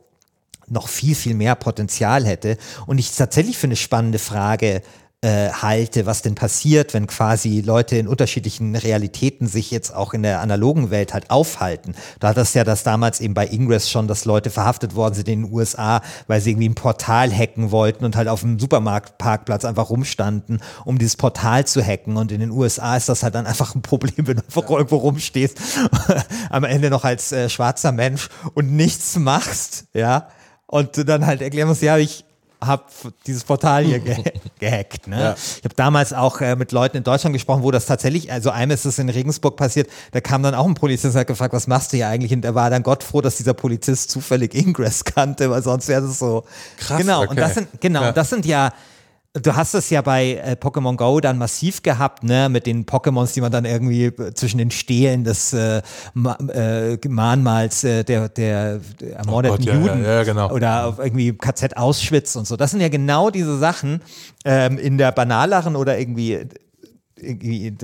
noch 0.69 0.89
viel, 0.89 1.15
viel 1.15 1.35
mehr 1.35 1.55
Potenzial 1.55 2.25
hätte. 2.25 2.57
Und 2.87 2.99
ich 2.99 3.15
tatsächlich 3.15 3.59
für 3.59 3.67
eine 3.67 3.77
spannende 3.77 4.19
Frage 4.19 4.83
äh, 5.27 5.51
halte, 5.51 6.07
was 6.07 6.23
denn 6.23 6.37
passiert, 6.37 6.95
wenn 6.95 7.09
quasi 7.09 7.61
Leute 7.61 7.97
in 7.97 8.07
unterschiedlichen 8.07 8.77
Realitäten 8.77 9.49
sich 9.49 9.73
jetzt 9.73 9.93
auch 9.93 10.15
in 10.15 10.23
der 10.23 10.41
analogen 10.41 10.91
Welt 10.93 11.13
halt 11.13 11.31
aufhalten. 11.31 11.97
Da 12.21 12.29
hat 12.29 12.37
das 12.37 12.55
ja 12.55 12.63
das 12.63 12.85
damals 12.85 13.21
eben 13.21 13.35
bei 13.35 13.49
Ingress 13.49 13.91
schon, 13.91 14.07
dass 14.07 14.25
Leute 14.25 14.51
verhaftet 14.51 14.95
worden 14.95 15.15
sind 15.15 15.27
in 15.27 15.43
den 15.43 15.53
USA, 15.53 16.01
weil 16.29 16.41
sie 16.41 16.53
irgendwie 16.53 16.69
ein 16.69 16.77
Portal 16.77 17.33
hacken 17.33 17.73
wollten 17.73 18.05
und 18.05 18.15
halt 18.15 18.29
auf 18.29 18.43
dem 18.43 18.61
Supermarktparkplatz 18.61 19.65
einfach 19.65 19.91
rumstanden, 19.91 20.61
um 20.85 20.97
dieses 20.97 21.17
Portal 21.17 21.67
zu 21.67 21.85
hacken. 21.85 22.17
Und 22.17 22.31
in 22.31 22.39
den 22.39 22.53
USA 22.53 22.97
ist 22.97 23.09
das 23.09 23.25
halt 23.25 23.35
dann 23.35 23.47
einfach 23.47 23.75
ein 23.75 23.83
Problem, 23.83 24.29
wenn 24.29 24.37
du 24.37 24.45
einfach 24.45 24.71
ja. 24.71 24.77
irgendwo 24.77 24.99
rumstehst, 24.99 25.59
am 26.51 26.63
Ende 26.63 26.89
noch 26.89 27.03
als 27.03 27.33
äh, 27.33 27.49
schwarzer 27.49 27.91
Mensch 27.91 28.29
und 28.55 28.71
nichts 28.77 29.17
machst, 29.17 29.87
ja. 29.93 30.29
Und 30.69 31.09
dann 31.09 31.27
halt 31.27 31.43
erklären 31.43 31.69
musst, 31.69 31.83
ja, 31.83 31.97
ich 31.97 32.26
habe 32.67 32.85
dieses 33.27 33.45
Portal 33.45 33.85
hier 33.85 34.01
ge 34.01 34.17
gehackt. 34.59 35.07
Ne? 35.07 35.21
Ja. 35.21 35.33
Ich 35.35 35.65
habe 35.65 35.75
damals 35.75 36.13
auch 36.13 36.41
äh, 36.41 36.57
mit 36.57 36.73
Leuten 36.73 36.97
in 36.97 37.05
Deutschland 37.05 37.33
gesprochen, 37.35 37.63
wo 37.63 37.71
das 37.71 37.87
tatsächlich, 37.87 38.31
also 38.33 38.51
einem 38.51 38.73
ist 38.73 38.85
es 38.85 38.99
in 38.99 39.09
Regensburg 39.09 39.57
passiert, 39.57 39.89
da 40.13 40.21
kam 40.21 40.43
dann 40.43 40.55
auch 40.55 40.67
ein 40.67 40.75
Polizist 40.75 41.15
und 41.15 41.21
hat 41.21 41.27
gefragt, 41.27 41.53
was 41.53 41.67
machst 41.67 41.93
du 41.93 41.97
hier 41.97 42.09
eigentlich? 42.09 42.33
Und 42.33 42.45
er 42.45 42.55
war 42.55 42.71
dann 42.71 42.83
Gott 42.83 43.03
froh, 43.03 43.21
dass 43.21 43.37
dieser 43.37 43.55
Polizist 43.55 44.11
zufällig 44.11 44.55
Ingress 44.55 45.05
kannte, 45.05 45.51
weil 45.51 45.63
sonst 45.63 45.89
wäre 45.89 46.03
das 46.03 46.19
so. 46.19 46.45
Krass. 46.79 46.99
Genau, 46.99 47.21
okay. 47.21 47.31
und 47.31 47.37
das 47.39 47.55
sind, 47.55 47.69
genau, 47.81 48.03
ja. 48.03 48.13
das 48.13 48.31
sind 48.31 48.47
ja 48.47 48.73
Du 49.43 49.55
hast 49.55 49.75
es 49.75 49.91
ja 49.91 50.03
bei 50.03 50.35
äh, 50.35 50.57
Pokémon 50.59 50.97
Go 50.97 51.21
dann 51.21 51.37
massiv 51.37 51.83
gehabt, 51.83 52.25
ne, 52.25 52.49
mit 52.49 52.67
den 52.67 52.87
Pokémons, 52.87 53.35
die 53.35 53.41
man 53.41 53.53
dann 53.53 53.65
irgendwie 53.65 54.13
zwischen 54.35 54.59
den 54.59 54.71
Stelen 54.71 55.25
des 55.25 55.53
äh, 55.53 55.83
Ma 56.15 56.37
äh, 56.49 56.97
Mahnmals 57.07 57.85
äh, 57.85 58.05
der, 58.05 58.29
der, 58.29 58.81
der 59.01 59.17
ermordeten 59.17 59.57
oh 59.61 59.65
Gott, 59.65 59.75
Juden 59.75 60.05
ja, 60.05 60.15
ja, 60.15 60.23
genau. 60.23 60.51
oder 60.51 60.97
irgendwie 60.99 61.33
KZ 61.33 61.77
Auschwitz 61.77 62.37
und 62.37 62.47
so. 62.47 62.57
Das 62.57 62.71
sind 62.71 62.81
ja 62.81 62.89
genau 62.89 63.31
diese 63.31 63.59
Sachen 63.59 64.01
ähm, 64.45 64.79
in 64.79 64.97
der 64.97 65.13
banaleren 65.13 65.77
oder 65.77 65.99
irgendwie 65.99 66.47
irgendwie, 67.19 67.75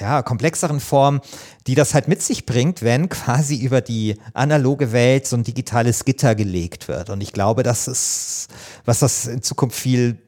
ja, 0.00 0.22
komplexeren 0.22 0.80
Form, 0.80 1.20
die 1.66 1.74
das 1.74 1.94
halt 1.94 2.08
mit 2.08 2.22
sich 2.22 2.44
bringt, 2.44 2.82
wenn 2.82 3.08
quasi 3.08 3.56
über 3.56 3.80
die 3.80 4.16
analoge 4.34 4.92
Welt 4.92 5.26
so 5.26 5.36
ein 5.36 5.44
digitales 5.44 6.04
Gitter 6.04 6.34
gelegt 6.34 6.88
wird. 6.88 7.08
Und 7.08 7.22
ich 7.22 7.32
glaube, 7.32 7.62
das 7.62 7.88
ist, 7.88 8.48
was 8.84 8.98
das 8.98 9.26
in 9.26 9.42
Zukunft 9.42 9.78
viel 9.78 10.18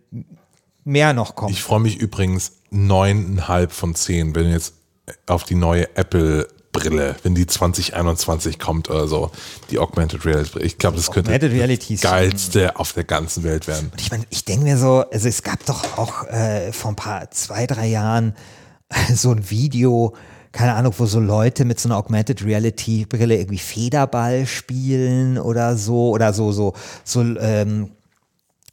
mehr 0.86 1.12
noch 1.12 1.34
kommt. 1.34 1.52
Ich 1.52 1.62
freue 1.62 1.80
mich 1.80 1.98
übrigens 1.98 2.52
neuneinhalb 2.70 3.72
von 3.72 3.94
zehn, 3.94 4.34
wenn 4.34 4.50
jetzt 4.50 4.74
auf 5.26 5.44
die 5.44 5.54
neue 5.54 5.94
Apple 5.96 6.48
Brille, 6.72 7.16
wenn 7.22 7.34
die 7.34 7.46
2021 7.46 8.58
kommt 8.58 8.90
oder 8.90 9.08
so, 9.08 9.30
die 9.70 9.78
Augmented 9.78 10.24
Reality. 10.24 10.60
Ich 10.60 10.78
glaube, 10.78 10.96
das 10.96 11.10
könnte 11.10 11.30
das 11.30 12.00
geilste 12.00 12.76
auf 12.76 12.92
der 12.92 13.04
ganzen 13.04 13.44
Welt 13.44 13.66
werden. 13.66 13.88
Und 13.90 14.00
ich 14.00 14.10
meine, 14.10 14.24
ich 14.30 14.44
denke 14.44 14.64
mir 14.64 14.76
so, 14.76 15.04
also 15.10 15.28
es 15.28 15.42
gab 15.42 15.64
doch 15.64 15.96
auch 15.96 16.24
äh, 16.28 16.72
vor 16.72 16.92
ein 16.92 16.96
paar, 16.96 17.30
zwei, 17.30 17.66
drei 17.66 17.86
Jahren 17.86 18.34
so 19.14 19.30
ein 19.30 19.50
Video, 19.50 20.14
keine 20.52 20.74
Ahnung, 20.74 20.94
wo 20.98 21.06
so 21.06 21.18
Leute 21.18 21.64
mit 21.64 21.80
so 21.80 21.88
einer 21.88 21.96
Augmented 21.96 22.44
Reality 22.44 23.06
Brille 23.06 23.36
irgendwie 23.36 23.58
Federball 23.58 24.46
spielen 24.46 25.38
oder 25.38 25.76
so 25.76 26.10
oder 26.10 26.32
so 26.32 26.52
so 26.52 26.74
so 27.04 27.22
ähm, 27.22 27.90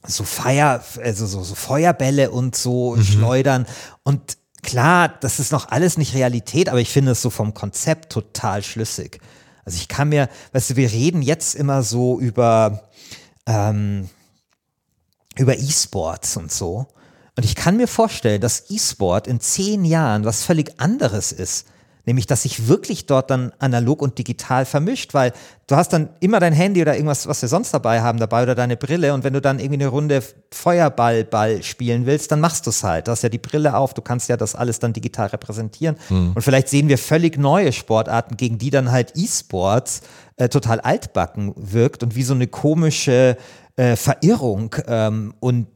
so 0.06 0.24
Feier, 0.24 0.84
also 1.02 1.26
so, 1.26 1.44
so 1.44 1.56
Feuerbälle 1.56 2.32
und 2.32 2.56
so 2.56 2.96
mhm. 2.96 3.04
schleudern. 3.04 3.66
Und 4.04 4.38
klar, 4.62 5.10
das 5.22 5.40
ist 5.40 5.52
noch 5.52 5.70
alles 5.70 5.98
nicht 5.98 6.14
Realität, 6.14 6.70
aber 6.70 6.80
ich 6.80 6.90
finde 6.90 7.12
es 7.12 7.22
so 7.22 7.30
vom 7.30 7.54
Konzept 7.54 8.12
total 8.12 8.64
schlüssig. 8.64 9.20
Also 9.66 9.78
ich 9.78 9.88
kann 9.88 10.10
mir, 10.10 10.30
weißt 10.52 10.72
du, 10.72 10.76
wir 10.76 10.92
reden 10.92 11.22
jetzt 11.22 11.56
immer 11.56 11.84
so 11.84 12.20
über, 12.20 12.90
ähm, 13.46 14.10
über 15.38 15.58
E-Sports 15.58 16.38
und 16.38 16.52
so. 16.52 16.88
Und 17.36 17.46
ich 17.46 17.56
kann 17.56 17.78
mir 17.78 17.88
vorstellen, 17.88 18.42
dass 18.42 18.70
E-Sport 18.70 19.28
in 19.28 19.40
zehn 19.40 19.86
Jahren 19.86 20.26
was 20.26 20.44
völlig 20.44 20.80
anderes 20.80 21.32
ist 21.32 21.68
Nämlich, 22.06 22.28
dass 22.28 22.44
sich 22.44 22.68
wirklich 22.68 23.06
dort 23.06 23.30
dann 23.30 23.54
analog 23.60 24.02
und 24.02 24.18
digital 24.18 24.66
vermischt, 24.66 25.14
weil 25.14 25.32
du 25.68 25.78
hast 25.78 25.94
dann 25.94 26.10
immer 26.20 26.42
dein 26.42 26.52
Handy 26.52 26.82
oder 26.82 26.96
irgendwas, 26.96 27.28
was 27.28 27.42
wir 27.42 27.48
sonst 27.48 27.74
dabei 27.74 28.02
haben, 28.02 28.20
dabei 28.20 28.44
oder 28.44 28.56
deine 28.56 28.76
Brille 28.76 29.14
und 29.14 29.24
wenn 29.24 29.32
du 29.32 29.40
dann 29.40 29.60
irgendwie 29.60 29.82
eine 29.82 29.88
Runde 29.88 30.22
Feuerballball 30.52 31.64
spielen 31.64 32.06
willst, 32.06 32.32
dann 32.32 32.42
machst 32.42 32.66
du 32.66 32.72
es 32.72 32.84
halt. 32.84 33.08
Du 33.08 33.12
hast 33.12 33.24
ja 33.24 33.30
die 33.30 33.38
Brille 33.38 33.78
auf, 33.78 33.94
du 33.94 34.02
kannst 34.02 34.28
ja 34.28 34.36
das 34.36 34.54
alles 34.54 34.80
dann 34.80 34.92
digital 34.92 35.28
repräsentieren. 35.28 35.96
Mhm. 36.10 36.34
Und 36.36 36.42
vielleicht 36.42 36.68
sehen 36.68 36.90
wir 36.90 36.98
völlig 36.98 37.38
neue 37.38 37.72
Sportarten, 37.72 38.36
gegen 38.36 38.58
die 38.58 38.70
dann 38.70 38.92
halt 38.92 39.14
E-Sports 39.16 40.02
äh, 40.36 40.50
total 40.50 40.82
altbacken 40.82 41.54
wirkt 41.56 42.04
und 42.04 42.16
wie 42.16 42.24
so 42.24 42.34
eine 42.34 42.48
komische 42.48 43.38
äh, 43.76 43.96
Verirrung 43.96 44.76
ähm, 44.88 45.34
und 45.40 45.68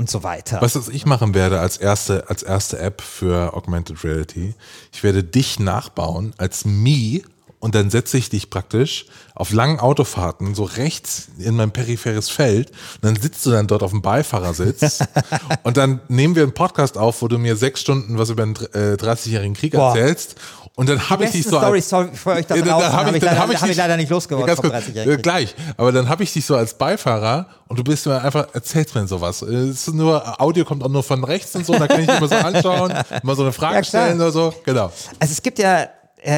und 0.00 0.08
so 0.08 0.22
weiter. 0.22 0.62
Was 0.62 0.88
ich 0.88 1.04
machen 1.04 1.34
werde 1.34 1.60
als 1.60 1.76
erste, 1.76 2.28
als 2.30 2.42
erste 2.42 2.78
App 2.78 3.02
für 3.02 3.54
Augmented 3.54 4.02
Reality, 4.02 4.54
ich 4.92 5.02
werde 5.02 5.22
dich 5.22 5.60
nachbauen 5.60 6.32
als 6.38 6.64
Me 6.64 7.20
und 7.60 7.74
dann 7.74 7.90
setze 7.90 8.18
ich 8.18 8.30
dich 8.30 8.50
praktisch 8.50 9.06
auf 9.34 9.52
langen 9.52 9.78
Autofahrten 9.78 10.54
so 10.54 10.64
rechts 10.64 11.28
in 11.38 11.54
mein 11.56 11.70
peripheres 11.70 12.28
Feld 12.28 12.70
und 12.70 13.04
dann 13.04 13.16
sitzt 13.16 13.46
du 13.46 13.50
dann 13.50 13.66
dort 13.66 13.82
auf 13.82 13.90
dem 13.90 14.02
Beifahrersitz 14.02 14.98
und 15.62 15.76
dann 15.76 16.00
nehmen 16.08 16.34
wir 16.34 16.42
einen 16.42 16.52
Podcast 16.52 16.98
auf, 16.98 17.22
wo 17.22 17.28
du 17.28 17.38
mir 17.38 17.56
sechs 17.56 17.80
Stunden 17.80 18.18
was 18.18 18.30
über 18.30 18.44
den 18.44 18.56
äh, 18.56 18.96
30-jährigen 18.96 19.54
Krieg 19.54 19.72
Boah. 19.72 19.96
erzählst 19.96 20.36
und 20.76 20.88
dann 20.88 21.10
habe 21.10 21.24
ich 21.24 21.32
dich 21.32 21.44
so 21.44 21.58
Story, 21.58 21.78
als, 21.78 21.88
sorry 21.88 22.08
für 22.14 22.30
euch 22.30 22.46
da 22.46 22.54
draußen, 22.54 22.68
ja, 22.68 22.92
habe 22.92 23.16
ich, 23.16 23.22
hab 23.22 23.50
ich, 23.50 23.60
hab 23.60 23.68
ich, 23.68 23.76
leider 23.76 23.96
nicht 23.98 24.08
losgeworden. 24.08 24.56
Ganz 24.56 24.88
äh, 24.96 25.16
gleich, 25.18 25.54
aber 25.76 25.92
dann 25.92 26.08
habe 26.08 26.22
ich 26.22 26.32
dich 26.32 26.46
so 26.46 26.56
als 26.56 26.74
Beifahrer 26.74 27.46
und 27.68 27.78
du 27.78 27.84
bist 27.84 28.06
mir 28.06 28.22
einfach, 28.22 28.46
erzählst 28.54 28.94
mir 28.94 29.06
sowas. 29.06 29.42
Es 29.42 29.86
ist 29.86 29.94
nur, 29.94 30.40
Audio 30.40 30.64
kommt 30.64 30.82
auch 30.82 30.88
nur 30.88 31.02
von 31.02 31.22
rechts 31.22 31.54
und 31.54 31.66
so, 31.66 31.74
da 31.74 31.86
kann 31.86 32.00
ich 32.00 32.08
immer 32.08 32.28
so 32.28 32.34
anschauen, 32.36 32.94
mal 33.22 33.36
so 33.36 33.42
eine 33.42 33.52
Frage 33.52 33.76
ja, 33.76 33.84
stellen 33.84 34.16
oder 34.16 34.32
so. 34.32 34.54
Genau. 34.64 34.90
Also 35.18 35.32
es 35.32 35.42
gibt 35.42 35.58
ja 35.58 35.86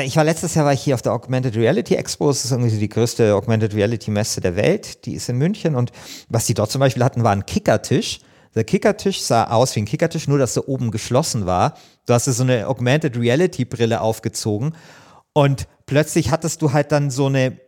ich 0.05 0.17
war 0.17 0.25
letztes 0.25 0.55
Jahr 0.55 0.65
war 0.65 0.73
ich 0.73 0.83
hier 0.83 0.95
auf 0.95 1.03
der 1.03 1.13
Augmented 1.13 1.57
Reality 1.57 1.95
Expo. 1.95 2.29
Das 2.29 2.45
ist 2.45 2.51
irgendwie 2.51 2.77
die 2.77 2.89
größte 2.89 3.35
Augmented 3.35 3.75
Reality 3.75 4.11
Messe 4.11 4.41
der 4.41 4.57
Welt. 4.57 5.05
Die 5.07 5.15
ist 5.15 5.29
in 5.29 5.39
München 5.39 5.75
und 5.75 5.93
was 6.29 6.47
die 6.47 6.55
dort 6.55 6.71
zum 6.71 6.81
Beispiel 6.81 7.03
hatten, 7.03 7.25
war 7.25 7.33
ein 7.33 7.47
Kickertisch. 7.47 8.21
Der 8.55 8.65
Kickertisch 8.65 9.23
sah 9.23 9.45
aus 9.45 9.75
wie 9.75 9.81
ein 9.81 9.87
Kickertisch, 9.87 10.29
nur 10.29 10.39
dass 10.39 10.57
er 10.57 10.69
oben 10.69 10.91
geschlossen 10.91 11.47
war. 11.47 11.75
Du 12.07 12.15
hast 12.15 12.27
so 12.27 12.43
eine 12.43 12.69
Augmented 12.69 13.17
Reality 13.17 13.65
Brille 13.65 14.01
aufgezogen 14.01 14.75
und 15.33 15.67
plötzlich 15.87 16.31
hattest 16.31 16.63
du 16.63 16.73
halt 16.73 16.93
dann 16.93 17.11
so 17.11 17.27
eine 17.27 17.59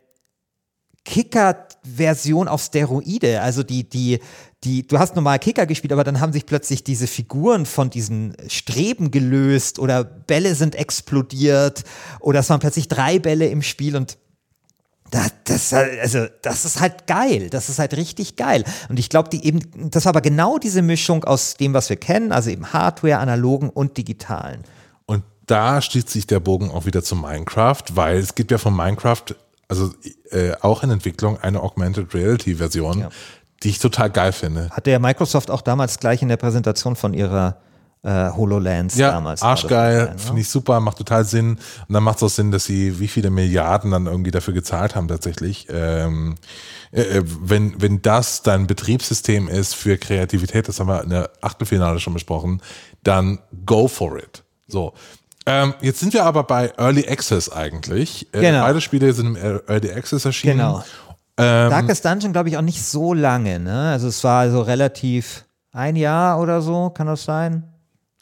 Kicker-Version 1.04 2.48
auf 2.48 2.62
Steroide. 2.62 3.40
Also 3.42 3.62
die, 3.62 3.88
die, 3.88 4.20
die, 4.64 4.86
du 4.86 4.98
hast 4.98 5.14
normal 5.14 5.38
Kicker 5.38 5.66
gespielt, 5.66 5.92
aber 5.92 6.04
dann 6.04 6.20
haben 6.20 6.32
sich 6.32 6.46
plötzlich 6.46 6.82
diese 6.84 7.06
Figuren 7.06 7.66
von 7.66 7.90
diesen 7.90 8.34
Streben 8.48 9.10
gelöst 9.10 9.78
oder 9.78 10.02
Bälle 10.04 10.54
sind 10.54 10.74
explodiert 10.74 11.84
oder 12.20 12.40
es 12.40 12.50
waren 12.50 12.60
plötzlich 12.60 12.88
drei 12.88 13.18
Bälle 13.18 13.46
im 13.48 13.62
Spiel 13.62 13.96
und 13.96 14.18
das, 15.10 15.32
das, 15.44 15.72
also, 15.72 16.26
das 16.42 16.64
ist 16.64 16.80
halt 16.80 17.06
geil. 17.06 17.48
Das 17.50 17.68
ist 17.68 17.78
halt 17.78 17.96
richtig 17.96 18.34
geil. 18.34 18.64
Und 18.88 18.98
ich 18.98 19.08
glaube, 19.08 19.28
die 19.28 19.44
eben, 19.44 19.60
das 19.90 20.06
war 20.06 20.10
aber 20.10 20.22
genau 20.22 20.58
diese 20.58 20.82
Mischung 20.82 21.22
aus 21.24 21.54
dem, 21.54 21.72
was 21.72 21.88
wir 21.88 21.96
kennen, 21.96 22.32
also 22.32 22.50
eben 22.50 22.72
Hardware, 22.72 23.18
analogen 23.18 23.70
und 23.70 23.96
digitalen. 23.96 24.64
Und 25.06 25.22
da 25.46 25.80
schließt 25.80 26.10
sich 26.10 26.26
der 26.26 26.40
Bogen 26.40 26.70
auch 26.70 26.86
wieder 26.86 27.04
zu 27.04 27.14
Minecraft, 27.14 27.84
weil 27.92 28.18
es 28.18 28.34
gibt 28.34 28.50
ja 28.50 28.58
von 28.58 28.74
Minecraft, 28.74 29.22
also 29.68 29.92
äh, 30.30 30.52
auch 30.60 30.82
in 30.82 30.90
Entwicklung, 30.90 31.38
eine 31.38 31.62
Augmented 31.62 32.14
Reality 32.14 32.56
Version, 32.56 33.00
ja. 33.00 33.08
die 33.62 33.70
ich 33.70 33.78
total 33.78 34.10
geil 34.10 34.32
finde. 34.32 34.70
Hatte 34.70 34.90
ja 34.90 34.98
Microsoft 34.98 35.50
auch 35.50 35.62
damals 35.62 35.98
gleich 35.98 36.22
in 36.22 36.28
der 36.28 36.36
Präsentation 36.36 36.96
von 36.96 37.14
ihrer 37.14 37.58
äh, 38.04 38.30
HoloLens 38.30 38.96
ja, 38.96 39.12
damals. 39.12 39.42
Arschgeil, 39.42 40.10
ne? 40.10 40.18
finde 40.18 40.42
ich 40.42 40.48
super, 40.48 40.78
macht 40.80 40.98
total 40.98 41.24
Sinn. 41.24 41.58
Und 41.88 41.94
dann 41.94 42.02
macht 42.02 42.18
es 42.18 42.22
auch 42.22 42.28
Sinn, 42.28 42.50
dass 42.50 42.64
sie 42.64 43.00
wie 43.00 43.08
viele 43.08 43.30
Milliarden 43.30 43.90
dann 43.90 44.06
irgendwie 44.06 44.30
dafür 44.30 44.54
gezahlt 44.54 44.94
haben 44.94 45.08
tatsächlich. 45.08 45.66
Ähm, 45.70 46.34
äh, 46.92 47.00
äh, 47.00 47.22
wenn, 47.24 47.80
wenn 47.80 48.02
das 48.02 48.42
dein 48.42 48.66
Betriebssystem 48.66 49.48
ist 49.48 49.74
für 49.74 49.96
Kreativität, 49.96 50.68
das 50.68 50.80
haben 50.80 50.88
wir 50.88 51.02
in 51.02 51.10
der 51.10 51.30
Achtelfinale 51.40 51.98
schon 51.98 52.12
besprochen, 52.12 52.60
dann 53.02 53.38
go 53.64 53.88
for 53.88 54.18
it. 54.18 54.44
So. 54.68 54.92
Ähm, 55.46 55.74
jetzt 55.82 56.00
sind 56.00 56.12
wir 56.14 56.24
aber 56.24 56.44
bei 56.44 56.72
Early 56.78 57.06
Access 57.08 57.50
eigentlich. 57.50 58.28
Äh, 58.32 58.40
genau. 58.40 58.62
Beide 58.62 58.80
Spiele 58.80 59.12
sind 59.12 59.26
im 59.26 59.36
Early 59.36 59.92
Access 59.92 60.24
erschienen. 60.24 60.58
Genau. 60.58 60.84
Ähm, 61.36 61.70
Darkest 61.70 62.04
Dungeon, 62.04 62.32
glaube 62.32 62.48
ich, 62.48 62.56
auch 62.56 62.62
nicht 62.62 62.82
so 62.84 63.12
lange. 63.12 63.58
Ne? 63.58 63.90
Also 63.90 64.08
es 64.08 64.22
war 64.24 64.50
so 64.50 64.62
relativ 64.62 65.44
ein 65.72 65.96
Jahr 65.96 66.40
oder 66.40 66.62
so, 66.62 66.90
kann 66.90 67.06
das 67.08 67.24
sein? 67.24 67.64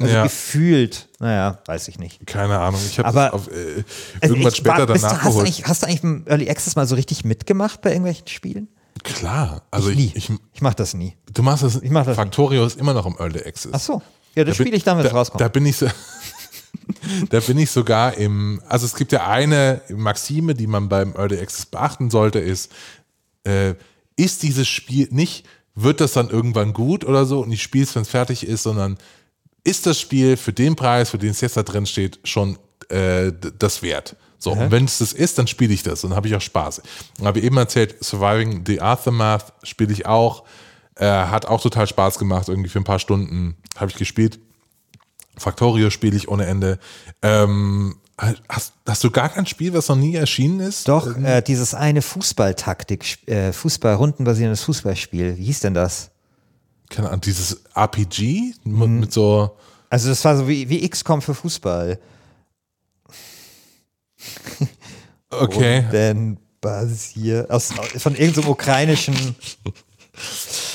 Also 0.01 0.15
Ja. 0.15 0.23
gefühlt, 0.25 1.09
naja, 1.21 1.59
weiß 1.67 1.87
ich 1.89 1.99
nicht. 1.99 2.27
Keine 2.27 2.59
Ahnung. 2.59 2.81
Ich 2.85 2.99
habe 2.99 3.09
Aber- 3.09 3.25
das 3.27 3.33
auf, 3.35 3.49
äh, 3.49 3.85
Also 4.21 4.35
irgendwann 4.35 4.51
ich 4.53 4.57
später 4.57 4.79
war- 4.79 4.87
bist 4.87 5.05
du, 5.05 5.09
danach 5.09 5.19
hast, 5.19 5.25
du 5.25 5.29
geholt. 5.29 5.47
eigentlich, 5.47 5.67
hast 5.69 5.83
du 5.83 5.87
eigentlich 5.87 6.03
im 6.03 6.25
Early 6.27 6.51
Access 6.51 6.75
mal 6.75 6.87
so 6.87 6.95
richtig 6.97 7.25
mitgemacht 7.25 7.83
bei 7.83 7.91
irgendwelchen 7.91 8.27
Spielen? 8.27 8.69
Klar. 9.05 9.63
Also 9.71 9.91
nie. 9.91 10.07
ich, 10.15 10.17
ich, 10.17 10.31
Ich 10.55 10.61
mach 10.63 10.75
das 10.75 10.95
nie. 10.95 11.17
du 11.33 11.43
machst 11.43 11.63
das. 11.63 11.77
Ich 11.83 11.91
mach 11.91 12.05
das 12.05 12.17
Factorio 12.17 12.65
ist 12.65 12.81
immer 12.81 12.95
noch 12.95 13.07
im 13.07 13.17
Early 13.19 13.43
Access. 13.47 13.71
Ach 13.75 13.81
so. 13.81 14.03
Ja, 14.35 14.45
das 14.45 14.57
Da 14.57 14.63
spiele 14.65 14.77
ich 14.77 14.83
dann, 14.85 14.97
wenn 14.99 15.05
es 15.05 15.13
da, 15.13 15.19
rauskommt. 15.19 15.41
Da 15.41 15.49
bin 15.49 15.67
ich 15.67 15.77
so. 15.77 15.87
da 17.31 17.41
bin 17.41 17.59
ich 17.59 17.71
sogar 17.71 18.17
im. 18.17 18.63
Also 18.69 18.87
es 18.87 18.95
gibt 18.95 19.13
ja 19.13 19.27
eine 19.27 19.83
Maxime, 19.89 20.55
die 20.55 20.67
man 20.67 20.89
beim 20.89 21.15
Early 21.17 21.39
Access 21.39 21.67
beachten 21.67 22.11
sollte, 22.11 22.39
ist, 22.39 22.73
äh, 23.45 23.75
ist 24.17 24.43
dieses 24.43 24.69
Spiel 24.69 25.09
nicht, 25.11 25.47
wird 25.75 26.01
das 26.01 26.13
dann 26.13 26.29
irgendwann 26.29 26.73
gut 26.73 27.05
oder 27.05 27.25
so 27.25 27.41
und 27.41 27.53
ich 27.53 27.63
spiele 27.63 27.85
es, 27.85 27.95
wenn 27.95 28.03
es 28.03 28.09
fertig 28.09 28.47
ist, 28.47 28.63
sondern 28.63 28.99
ist 29.65 29.87
das 29.87 30.01
Spiel 30.01 30.37
für 30.37 30.53
den 30.53 30.77
Preis, 30.77 31.11
für 31.11 31.19
den 31.19 31.31
es 31.31 31.41
jetzt 31.41 31.57
da 31.57 31.63
drin 31.63 31.87
steht, 31.87 32.19
schon 32.25 32.59
äh, 32.89 33.33
das 33.59 33.83
wert? 33.83 34.17
So, 34.39 34.51
und 34.51 34.73
wenn 34.73 34.87
es 34.87 34.99
das 34.99 35.13
ist, 35.13 35.39
dann 35.39 35.47
spiele 35.47 35.73
ich 35.73 35.85
das 35.85 36.03
und 36.03 36.17
habe 36.17 36.27
ich 36.27 36.35
auch 36.35 36.41
Spaß. 36.41 36.83
Habe 37.23 37.39
eben 37.41 37.57
erzählt, 37.57 38.03
Surviving 38.03 38.65
the 38.67 38.81
Aftermath 38.81 39.53
spiele 39.63 39.93
ich 39.93 40.05
auch. 40.05 40.43
Äh, 40.97 41.07
hat 41.07 41.47
auch 41.47 41.61
total 41.61 41.87
Spaß 41.87 42.19
gemacht, 42.19 42.49
irgendwie 42.49 42.69
für 42.69 42.81
ein 42.81 42.85
paar 42.85 42.99
Stunden 42.99 43.57
habe 43.77 43.93
ich 43.93 43.97
gespielt. 43.97 44.41
Factorio 45.37 45.91
spiele 45.91 46.17
ich 46.17 46.29
ohne 46.29 46.47
Ende. 46.47 46.79
Ähm, 47.23 47.97
hast, 48.49 48.75
hast 48.87 49.03
du 49.05 49.11
gar 49.11 49.29
kein 49.31 49.47
Spiel, 49.47 49.73
was 49.75 49.89
noch 49.89 49.97
nie 49.97 50.15
erschienen 50.15 50.61
ist? 50.61 50.89
Doch, 50.89 51.17
äh, 51.17 51.43
dieses 51.43 51.75
eine 51.75 52.03
Fußballtaktik, 52.03 53.29
äh, 53.29 53.53
Fußball-rundenbasierendes 53.53 54.63
Fußballspiel. 54.63 55.37
Wie 55.39 55.45
hieß 55.45 55.61
denn 55.61 55.75
das? 55.75 56.11
Keine 56.91 57.09
Ahnung, 57.09 57.23
dieses 57.23 57.63
RPG 57.75 58.55
mit, 58.65 58.89
Mhm. 58.89 59.01
mit 59.01 59.13
so. 59.13 59.57
Also 59.89 60.09
das 60.09 60.25
war 60.25 60.37
so 60.37 60.47
wie, 60.49 60.69
wie 60.69 60.89
XCOM 60.89 61.23
für 61.23 61.35
Fußball. 61.35 61.99
Okay, 65.31 65.85
Denn 65.91 66.39
basiert 66.61 67.51
aus, 67.51 67.73
von 67.97 68.15
irgendeinem 68.15 68.49
ukrainischen. 68.49 69.35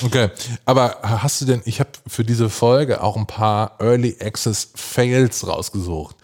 Okay. 0.04 0.30
Aber 0.64 0.98
hast 1.02 1.40
du 1.40 1.44
denn, 1.44 1.62
ich 1.64 1.80
habe 1.80 1.90
für 2.06 2.24
diese 2.24 2.50
Folge 2.50 3.02
auch 3.02 3.16
ein 3.16 3.26
paar 3.26 3.76
Early 3.80 4.16
Access 4.20 4.70
Fails 4.74 5.46
rausgesucht. 5.46 6.16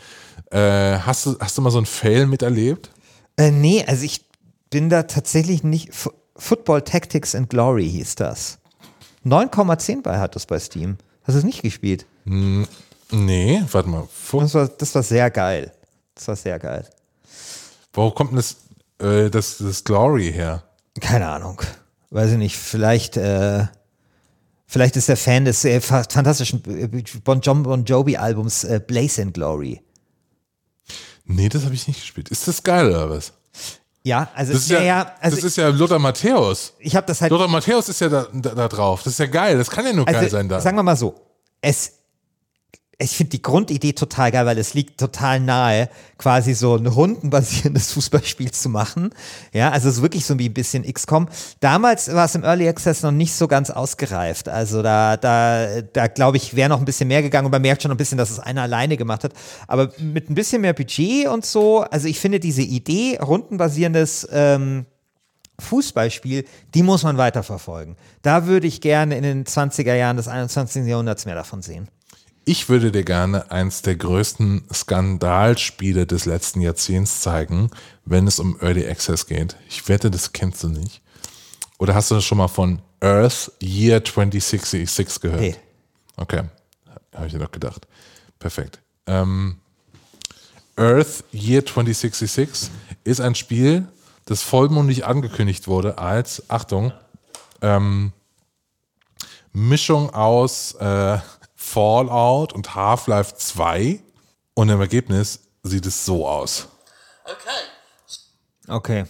Äh, 0.51 0.99
hast, 0.99 1.27
du, 1.27 1.37
hast 1.39 1.57
du 1.59 1.63
mal 1.63 1.71
so 1.71 1.79
ein 1.79 1.87
Fail 1.87 2.27
miterlebt? 2.27 2.91
Äh, 3.37 3.51
nee, 3.51 3.85
also 3.87 4.05
ich 4.05 4.25
bin 4.71 4.89
da 4.89 5.05
tatsächlich 5.05 5.63
nicht. 5.63 5.91
F 5.91 6.11
Football 6.37 6.83
Tactics 6.83 7.35
and 7.37 7.49
Glory 7.49 7.89
hieß 7.89 8.17
das. 8.17 8.59
9,10 9.25 10.03
bei 10.03 10.19
hat 10.19 10.35
das 10.35 10.47
bei 10.47 10.59
Steam. 10.59 10.99
Hast 11.23 11.35
du 11.35 11.39
es 11.39 11.45
nicht 11.45 11.63
gespielt? 11.63 12.07
Nee, 12.25 13.63
warte 13.71 13.89
mal. 13.89 14.09
Das 14.33 14.55
war, 14.55 14.69
das 14.69 14.95
war 14.95 15.03
sehr 15.03 15.31
geil. 15.31 15.73
Das 16.15 16.29
war 16.29 16.37
sehr 16.37 16.59
geil. 16.59 16.89
Wo 17.93 18.11
kommt 18.11 18.31
denn 18.31 18.37
das, 18.37 18.57
äh, 18.99 19.31
das, 19.31 19.59
das 19.59 19.85
Glory 19.85 20.33
her? 20.33 20.65
Keine 21.01 21.29
Ahnung. 21.29 21.61
Weiß 22.15 22.31
ich 22.31 22.39
nicht. 22.39 22.57
Vielleicht, 22.57 23.17
äh, 23.17 23.67
vielleicht 24.67 24.95
ist 24.95 25.09
der 25.09 25.17
Fan 25.17 25.45
des 25.45 25.65
äh, 25.65 25.81
fa- 25.81 26.05
fantastischen 26.09 26.63
äh, 26.67 27.03
Bon, 27.25 27.41
John 27.41 27.65
Bon 27.65 27.85
Jovi 27.85 28.17
Albums 28.17 28.63
äh, 28.63 28.81
Blaze 28.87 29.21
and 29.23 29.35
Glory. 29.35 29.83
Nee, 31.25 31.49
das 31.49 31.65
habe 31.65 31.75
ich 31.75 31.89
nicht 31.89 32.01
gespielt. 32.01 32.29
Ist 32.29 32.47
das 32.47 32.63
geil 32.63 32.87
oder 32.89 33.11
was? 33.11 33.33
Ja, 34.05 34.29
also, 34.35 34.53
Das 34.53 34.63
ist 34.63 34.71
ja, 34.71 34.83
ja, 34.83 35.15
also 35.21 35.37
das 35.37 35.45
ist 35.45 35.57
ja 35.57 35.69
Lothar 35.69 35.99
Matthäus. 35.99 36.75
ich 36.79 36.95
habe 36.95 37.07
das 37.07 37.21
halt. 37.21 37.33
Lothar 37.33 37.49
Matthäus 37.49 37.89
ist 37.89 38.01
ja 38.01 38.09
da, 38.09 38.29
da, 38.33 38.51
da 38.55 38.69
drauf. 38.69 39.03
Das 39.03 39.15
ist 39.15 39.19
ja 39.19 39.27
geil. 39.27 39.59
Das 39.59 39.69
kann 39.69 39.85
ja 39.85 39.93
nur 39.93 40.05
geil 40.05 40.15
also, 40.17 40.29
sein 40.29 40.49
da. 40.49 40.61
Sagen 40.61 40.77
wir 40.77 40.83
mal 40.85 40.97
so, 40.97 41.15
es, 41.63 41.95
ich 42.99 43.17
finde 43.17 43.31
die 43.31 43.43
Grundidee 43.43 43.93
total 43.93 44.31
geil, 44.31 44.47
weil 44.47 44.59
es 44.59 44.75
liegt 44.75 44.99
total 45.01 45.41
nahe, 45.41 45.89
quasi 46.19 46.55
so 46.55 46.77
ein 46.77 46.87
rundenbasierendes 46.87 47.93
Fußballspiel 47.95 48.51
zu 48.53 48.69
machen. 48.69 49.11
Ja, 49.53 49.71
also 49.71 49.91
so 49.91 50.03
wirklich 50.03 50.25
so 50.25 50.39
wie 50.39 50.49
ein 50.49 50.55
bisschen 50.55 50.85
XCOM. 50.85 51.29
Damals 51.61 52.13
war 52.13 52.27
es 52.27 52.35
im 52.35 52.45
Early 52.45 52.69
Access 52.69 53.03
noch 53.03 53.11
nicht 53.11 53.35
so 53.35 53.49
ganz 53.49 53.71
ausgereift. 53.71 54.49
Also 54.49 54.83
da, 54.83 55.17
da, 55.17 55.83
da 55.83 56.07
glaube 56.07 56.37
ich, 56.37 56.55
wäre 56.55 56.69
noch 56.69 56.79
ein 56.79 56.85
bisschen 56.85 57.09
mehr 57.09 57.23
gegangen 57.23 57.47
und 57.47 57.53
man 57.53 57.63
merkt 57.63 57.83
schon 57.83 57.91
ein 57.91 57.97
bisschen, 57.97 58.19
dass 58.19 58.31
es 58.31 58.39
einer 58.39 58.63
alleine 58.63 58.97
gemacht 58.97 59.25
hat. 59.25 59.33
Aber 59.67 59.93
mit 59.99 60.31
ein 60.31 60.35
bisschen 60.35 60.63
mehr 60.63 60.73
Budget 60.73 61.27
und 61.27 61.45
so, 61.45 61.81
also 61.81 62.07
ich 62.07 62.21
finde 62.21 62.39
diese 62.41 62.63
Idee, 62.63 63.19
rundenbasierendes 63.21 64.29
ähm, 64.31 64.87
Fußballspiel, 65.59 66.45
die 66.75 66.83
muss 66.83 67.03
man 67.03 67.17
weiterverfolgen. 67.17 67.97
Da 68.23 68.47
würde 68.47 68.67
ich 68.67 68.81
gerne 68.81 69.17
in 69.17 69.23
den 69.23 69.45
20er 69.45 69.95
Jahren 69.95 70.17
des 70.17 70.29
21. 70.29 70.87
Jahrhunderts 70.87 71.27
mehr 71.27 71.37
davon 71.37 71.63
sehen. 71.63 71.89
Ich 72.47 72.69
würde 72.69 72.93
dir 72.93 73.05
gerne 73.05 73.51
eins 73.51 73.81
der 73.81 73.97
größten 73.97 74.65
Skandalspiele 74.73 76.07
des 76.07 76.27
letzten 76.27 76.61
Jahrzehnts 76.61 77.23
zeigen, 77.23 77.71
wenn 78.05 78.27
es 78.27 78.39
um 78.39 78.61
Early 78.61 78.87
Access 78.87 79.27
geht. 79.27 79.57
Ich 79.69 79.89
wette, 79.89 80.11
das 80.11 80.33
kennst 80.33 80.63
du 80.63 80.69
nicht. 80.69 81.01
Oder 81.79 81.95
hast 81.95 82.11
du 82.11 82.17
das 82.17 82.25
schon 82.25 82.39
mal 82.39 82.49
von 82.49 82.83
Earth 83.01 83.51
Year 83.63 84.05
2066 84.05 85.21
gehört? 85.23 85.41
Nee. 85.41 85.57
Okay, 86.17 86.43
habe 87.15 87.27
ich 87.27 87.33
dir 87.33 87.39
doch 87.39 87.51
gedacht. 87.51 87.87
Perfekt. 88.39 88.79
Ähm, 89.07 89.57
Earth 90.77 91.25
Year 91.33 91.65
2066 91.65 92.71
ist 93.05 93.21
ein 93.23 93.35
Spiel, 93.35 93.89
das 94.27 94.43
vollmundig 94.43 95.07
angekündigt 95.07 95.67
wurde 95.67 95.97
als, 95.97 96.43
Achtung, 96.51 96.93
ähm, 97.63 98.13
Mischung 99.53 100.11
aus 100.11 100.75
äh, 100.75 101.19
Fallout 101.65 102.53
und 102.53 102.75
Half-Life 102.75 103.37
2 103.37 104.01
und 104.55 104.69
im 104.69 104.81
Ergebnis 104.81 105.41
sieht 105.63 105.87
es 105.87 106.05
so 106.05 106.29
aus. 106.29 106.69
Okay. 108.69 109.05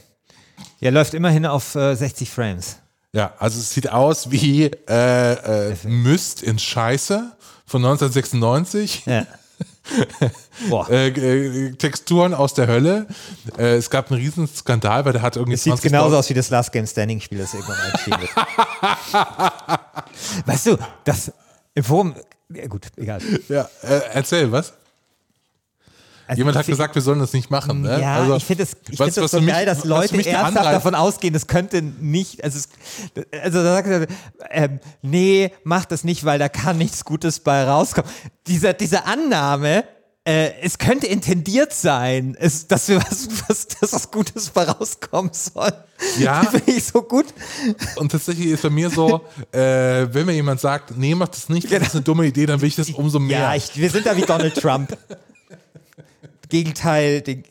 Ja, 0.80 0.90
läuft 0.90 1.14
immerhin 1.14 1.46
auf 1.46 1.74
äh, 1.74 1.94
60 1.94 2.30
Frames. 2.30 2.76
Ja, 3.12 3.34
also 3.38 3.58
es 3.58 3.70
sieht 3.70 3.90
aus 3.90 4.30
wie 4.30 4.64
äh, 4.64 5.70
äh, 5.70 5.76
Myst 5.84 6.42
in 6.42 6.58
Scheiße 6.58 7.32
von 7.66 7.84
1996. 7.84 9.04
Ja. 9.06 9.26
Boah. 10.70 10.88
Äh, 10.88 11.08
äh, 11.08 11.72
Texturen 11.72 12.34
aus 12.34 12.54
der 12.54 12.66
Hölle. 12.66 13.06
Äh, 13.58 13.74
es 13.74 13.90
gab 13.90 14.10
einen 14.10 14.20
riesen 14.20 14.48
Skandal, 14.48 15.04
weil 15.04 15.12
der 15.12 15.22
hat 15.22 15.36
irgendwie 15.36 15.54
Es 15.54 15.64
sieht 15.64 15.72
20 15.72 15.92
genauso 15.92 16.16
aus 16.16 16.30
wie 16.30 16.34
das 16.34 16.50
Last 16.50 16.72
Game 16.72 16.86
Standing 16.86 17.20
Spiel, 17.20 17.38
das 17.38 17.52
irgendwann 17.52 17.78
einstehen 17.78 18.20
wird. 18.20 18.30
weißt 20.46 20.66
du, 20.66 20.78
das 21.04 21.32
im 21.74 21.84
Forum, 21.84 22.14
ja 22.52 22.66
gut, 22.66 22.86
egal. 22.96 23.20
Ja, 23.48 23.68
äh, 23.82 24.00
erzähl, 24.12 24.50
was? 24.52 24.72
Also 26.26 26.38
Jemand 26.38 26.56
hat 26.56 26.64
gesagt, 26.66 26.94
wir 26.94 27.02
sollen 27.02 27.18
das 27.18 27.34
nicht 27.34 27.50
machen. 27.50 27.82
Ne? 27.82 28.00
Ja, 28.00 28.16
Also, 28.16 28.36
ich 28.36 28.44
finde 28.46 28.62
es 28.62 28.70
ich 28.88 28.98
was- 28.98 29.08
find 29.08 29.16
das 29.18 29.24
was 29.24 29.30
so 29.32 29.40
mich- 29.42 29.52
geil, 29.52 29.66
dass 29.66 29.84
Leute 29.84 30.14
ernsthaft 30.16 30.56
Anreiz- 30.56 30.72
davon 30.72 30.94
ausgehen, 30.94 31.34
es 31.34 31.46
könnte 31.46 31.82
nicht, 31.82 32.42
also, 32.42 32.58
es, 32.58 32.68
also 33.42 33.62
da 33.62 33.74
sagt 33.74 33.88
er, 33.88 34.06
ähm, 34.50 34.80
nee, 35.02 35.52
mach 35.64 35.84
das 35.84 36.02
nicht, 36.02 36.24
weil 36.24 36.38
da 36.38 36.48
kann 36.48 36.78
nichts 36.78 37.04
Gutes 37.04 37.40
bei 37.40 37.64
rauskommen. 37.64 38.10
Diese, 38.46 38.72
diese 38.72 39.04
Annahme, 39.04 39.84
äh, 40.26 40.52
es 40.62 40.78
könnte 40.78 41.06
intendiert 41.06 41.74
sein, 41.74 42.36
es, 42.38 42.66
dass 42.66 42.88
wir 42.88 42.96
was, 42.96 43.28
was, 43.46 43.68
dass 43.68 43.92
was 43.92 44.10
Gutes 44.10 44.50
bei 44.50 44.64
rauskommen 44.64 45.32
soll. 45.32 45.72
Ja. 46.18 46.42
Finde 46.50 46.72
ich 46.72 46.84
so 46.84 47.02
gut. 47.02 47.26
Und 47.96 48.10
tatsächlich 48.10 48.46
ist 48.46 48.62
bei 48.62 48.70
mir 48.70 48.88
so, 48.88 49.20
äh, 49.52 50.06
wenn 50.12 50.26
mir 50.26 50.32
jemand 50.32 50.60
sagt, 50.60 50.96
nee, 50.96 51.14
mach 51.14 51.28
das 51.28 51.48
nicht, 51.48 51.70
das 51.70 51.88
ist 51.88 51.94
eine 51.94 52.04
dumme 52.04 52.26
Idee, 52.26 52.46
dann 52.46 52.60
will 52.60 52.68
ich 52.68 52.76
das 52.76 52.90
umso 52.90 53.18
mehr. 53.18 53.38
Ja, 53.38 53.54
ich, 53.54 53.76
wir 53.76 53.90
sind 53.90 54.06
da 54.06 54.16
wie 54.16 54.22
Donald 54.22 54.54
Trump. 54.54 54.96
Gegenteil, 56.48 57.20
den, 57.20 57.44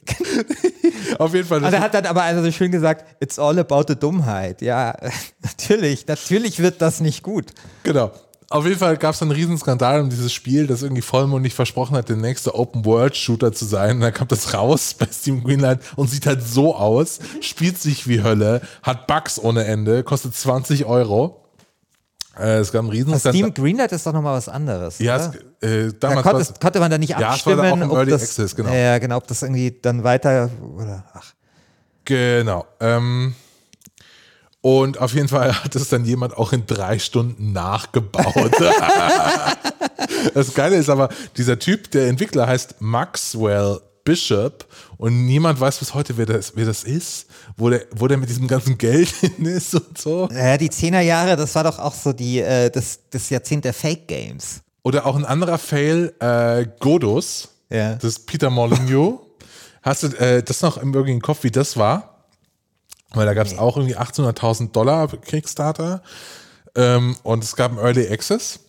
Auf 1.19 1.33
jeden 1.33 1.47
Fall. 1.47 1.63
Und 1.63 1.73
er 1.73 1.79
hat 1.79 1.93
dann 1.93 2.05
aber 2.05 2.23
also 2.23 2.43
so 2.43 2.51
schön 2.51 2.71
gesagt, 2.71 3.05
it's 3.21 3.37
all 3.39 3.57
about 3.59 3.85
the 3.87 3.95
Dummheit. 3.95 4.61
Ja, 4.61 4.95
natürlich, 5.41 6.07
natürlich 6.07 6.59
wird 6.59 6.81
das 6.81 7.01
nicht 7.01 7.23
gut. 7.23 7.47
Genau. 7.83 8.11
Auf 8.53 8.65
jeden 8.67 8.77
Fall 8.77 8.97
gab 8.97 9.15
es 9.15 9.21
einen 9.23 9.31
riesen 9.31 9.57
Skandal 9.57 9.99
um 10.01 10.11
dieses 10.11 10.31
Spiel, 10.31 10.67
das 10.67 10.83
irgendwie 10.83 11.01
vollmundig 11.01 11.55
versprochen 11.55 11.97
hat, 11.97 12.07
der 12.09 12.17
nächste 12.17 12.53
Open-World-Shooter 12.53 13.51
zu 13.51 13.65
sein. 13.65 13.95
Und 13.95 14.01
dann 14.01 14.13
kam 14.13 14.27
das 14.27 14.53
raus 14.53 14.93
bei 14.93 15.07
Steam 15.11 15.43
Greenlight 15.43 15.79
und 15.95 16.07
sieht 16.07 16.27
halt 16.27 16.43
so 16.43 16.75
aus, 16.75 17.17
spielt 17.41 17.79
sich 17.79 18.07
wie 18.07 18.21
Hölle, 18.21 18.61
hat 18.83 19.07
Bugs 19.07 19.39
ohne 19.39 19.65
Ende, 19.65 20.03
kostet 20.03 20.35
20 20.35 20.85
Euro. 20.85 21.43
Äh, 22.37 22.57
es 22.59 22.71
gab 22.71 22.81
einen 22.81 22.89
riesen 22.91 23.17
Steam 23.17 23.51
Greenlight 23.55 23.91
ist 23.91 24.05
doch 24.05 24.13
nochmal 24.13 24.37
was 24.37 24.47
anderes. 24.49 24.99
Ja, 24.99 25.17
es, 25.17 25.67
äh, 25.67 25.91
da 25.99 26.09
damals 26.09 26.23
konnte, 26.23 26.37
war's- 26.37 26.53
konnte 26.61 26.79
man 26.79 26.91
da 26.91 26.97
nicht 26.99 27.09
Ja, 27.09 27.17
es 27.17 27.21
war 27.23 27.29
abstimmen, 27.31 27.57
da 27.79 27.85
auch 27.87 27.89
ob 27.89 27.97
Early 27.97 28.11
das, 28.11 28.21
Access, 28.21 28.55
genau. 28.55 28.71
Ja, 28.71 28.99
genau, 28.99 29.17
ob 29.17 29.25
das 29.25 29.41
irgendwie 29.41 29.79
dann 29.81 30.03
weiter 30.03 30.51
oder 30.77 31.03
ach. 31.13 31.33
Genau. 32.05 32.65
Ähm, 32.79 33.33
und 34.63 34.97
auf 34.97 35.13
jeden 35.13 35.27
Fall 35.27 35.61
hat 35.61 35.75
es 35.75 35.89
dann 35.89 36.05
jemand 36.05 36.37
auch 36.37 36.53
in 36.53 36.65
drei 36.65 36.97
Stunden 36.97 37.51
nachgebaut. 37.51 38.53
das 40.33 40.53
Geile 40.53 40.77
ist 40.77 40.89
aber, 40.89 41.09
dieser 41.35 41.59
Typ, 41.59 41.91
der 41.91 42.07
Entwickler 42.07 42.47
heißt 42.47 42.75
Maxwell 42.79 43.81
Bishop 44.05 44.65
und 44.95 45.25
niemand 45.25 45.59
weiß 45.59 45.79
bis 45.79 45.93
heute, 45.93 46.15
wer 46.15 46.25
das, 46.25 46.53
wer 46.55 46.65
das 46.65 46.85
ist, 46.85 47.27
wo 47.57 47.69
der, 47.69 47.81
wo 47.91 48.07
der 48.07 48.17
mit 48.17 48.29
diesem 48.29 48.47
ganzen 48.47 48.77
Geld 48.77 49.09
hin 49.19 49.45
ist 49.45 49.75
und 49.75 49.97
so. 49.97 50.29
Naja, 50.31 50.57
die 50.57 50.69
Zehnerjahre, 50.69 51.35
das 51.35 51.53
war 51.55 51.65
doch 51.65 51.77
auch 51.77 51.93
so 51.93 52.13
die, 52.13 52.39
äh, 52.39 52.69
das, 52.69 52.99
das 53.09 53.29
Jahrzehnt 53.29 53.65
der 53.65 53.73
Fake 53.73 54.07
Games. 54.07 54.61
Oder 54.83 55.05
auch 55.05 55.17
ein 55.17 55.25
anderer 55.25 55.57
Fail, 55.57 56.13
äh, 56.21 56.65
Godus. 56.79 57.49
Ja. 57.69 57.95
Das 57.95 58.05
ist 58.05 58.27
Peter 58.27 58.49
Molyneux. 58.49 59.19
Hast 59.81 60.03
du 60.03 60.07
äh, 60.07 60.41
das 60.41 60.61
noch 60.61 60.77
im 60.77 60.93
irgendwie 60.93 61.11
im 61.11 61.21
Kopf, 61.21 61.43
wie 61.43 61.51
das 61.51 61.75
war? 61.75 62.12
Weil 63.13 63.25
da 63.25 63.33
gab 63.33 63.47
es 63.47 63.57
auch 63.57 63.77
irgendwie 63.77 63.97
800.000 63.97 64.71
Dollar 64.71 65.07
Kickstarter. 65.07 66.01
Ähm, 66.75 67.15
und 67.23 67.43
es 67.43 67.55
gab 67.55 67.71
einen 67.71 67.79
Early 67.79 68.09
Access. 68.09 68.59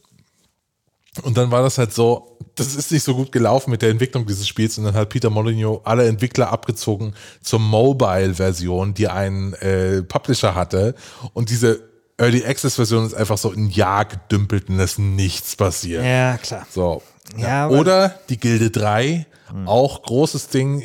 Und 1.22 1.36
dann 1.38 1.50
war 1.50 1.62
das 1.62 1.78
halt 1.78 1.92
so, 1.92 2.38
das 2.56 2.74
ist 2.74 2.90
nicht 2.90 3.04
so 3.04 3.14
gut 3.14 3.30
gelaufen 3.30 3.70
mit 3.70 3.82
der 3.82 3.90
Entwicklung 3.90 4.26
dieses 4.26 4.48
Spiels 4.48 4.78
und 4.78 4.84
dann 4.84 4.94
hat 4.94 5.10
Peter 5.10 5.30
Molyneux 5.30 5.80
alle 5.84 6.08
Entwickler 6.08 6.52
abgezogen 6.52 7.14
zur 7.40 7.60
Mobile-Version, 7.60 8.94
die 8.94 9.08
einen 9.08 9.52
äh, 9.54 10.02
Publisher 10.02 10.56
hatte. 10.56 10.94
Und 11.32 11.50
diese 11.50 11.88
Early 12.16 12.44
Access-Version 12.44 13.06
ist 13.06 13.14
einfach 13.14 13.38
so 13.38 13.52
ein 13.52 13.70
Jahr 13.70 14.04
gedümpelt 14.04 14.68
und 14.68 14.78
es 14.80 14.92
ist 14.92 14.98
nichts 14.98 15.56
passiert. 15.56 16.04
Ja, 16.04 16.36
klar. 16.38 16.66
So. 16.70 17.02
Ja, 17.36 17.68
Oder 17.68 18.14
die 18.28 18.38
Gilde 18.38 18.70
3, 18.70 19.26
auch 19.66 20.02
großes 20.02 20.48
Ding 20.48 20.82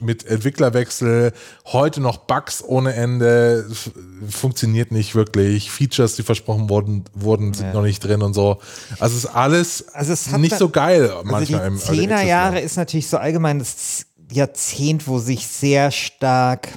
mit 0.00 0.24
Entwicklerwechsel, 0.26 1.32
heute 1.66 2.00
noch 2.00 2.18
Bugs 2.18 2.62
ohne 2.64 2.94
Ende, 2.94 3.68
funktioniert 4.28 4.90
nicht 4.90 5.14
wirklich, 5.14 5.70
Features, 5.70 6.16
die 6.16 6.22
versprochen 6.22 6.70
wurden, 6.70 7.04
wurden 7.14 7.52
sind 7.52 7.74
noch 7.74 7.82
nicht 7.82 8.02
drin 8.02 8.22
und 8.22 8.32
so. 8.34 8.58
Also 8.98 9.16
es 9.16 9.24
ist 9.24 9.26
alles 9.26 9.88
Also 9.92 10.12
es 10.12 10.30
nicht 10.38 10.56
so 10.56 10.70
geil 10.70 11.10
Also 11.10 11.24
manchmal 11.24 11.66
im 11.66 11.74
die 11.74 11.82
Access 11.82 11.96
Zehnerjahre 11.96 12.52
Bereich. 12.52 12.64
ist 12.64 12.76
natürlich 12.76 13.08
so 13.08 13.18
allgemein 13.18 13.58
das 13.58 14.06
Jahrzehnt, 14.32 15.06
wo 15.06 15.18
sich 15.18 15.46
sehr 15.46 15.90
stark 15.90 16.68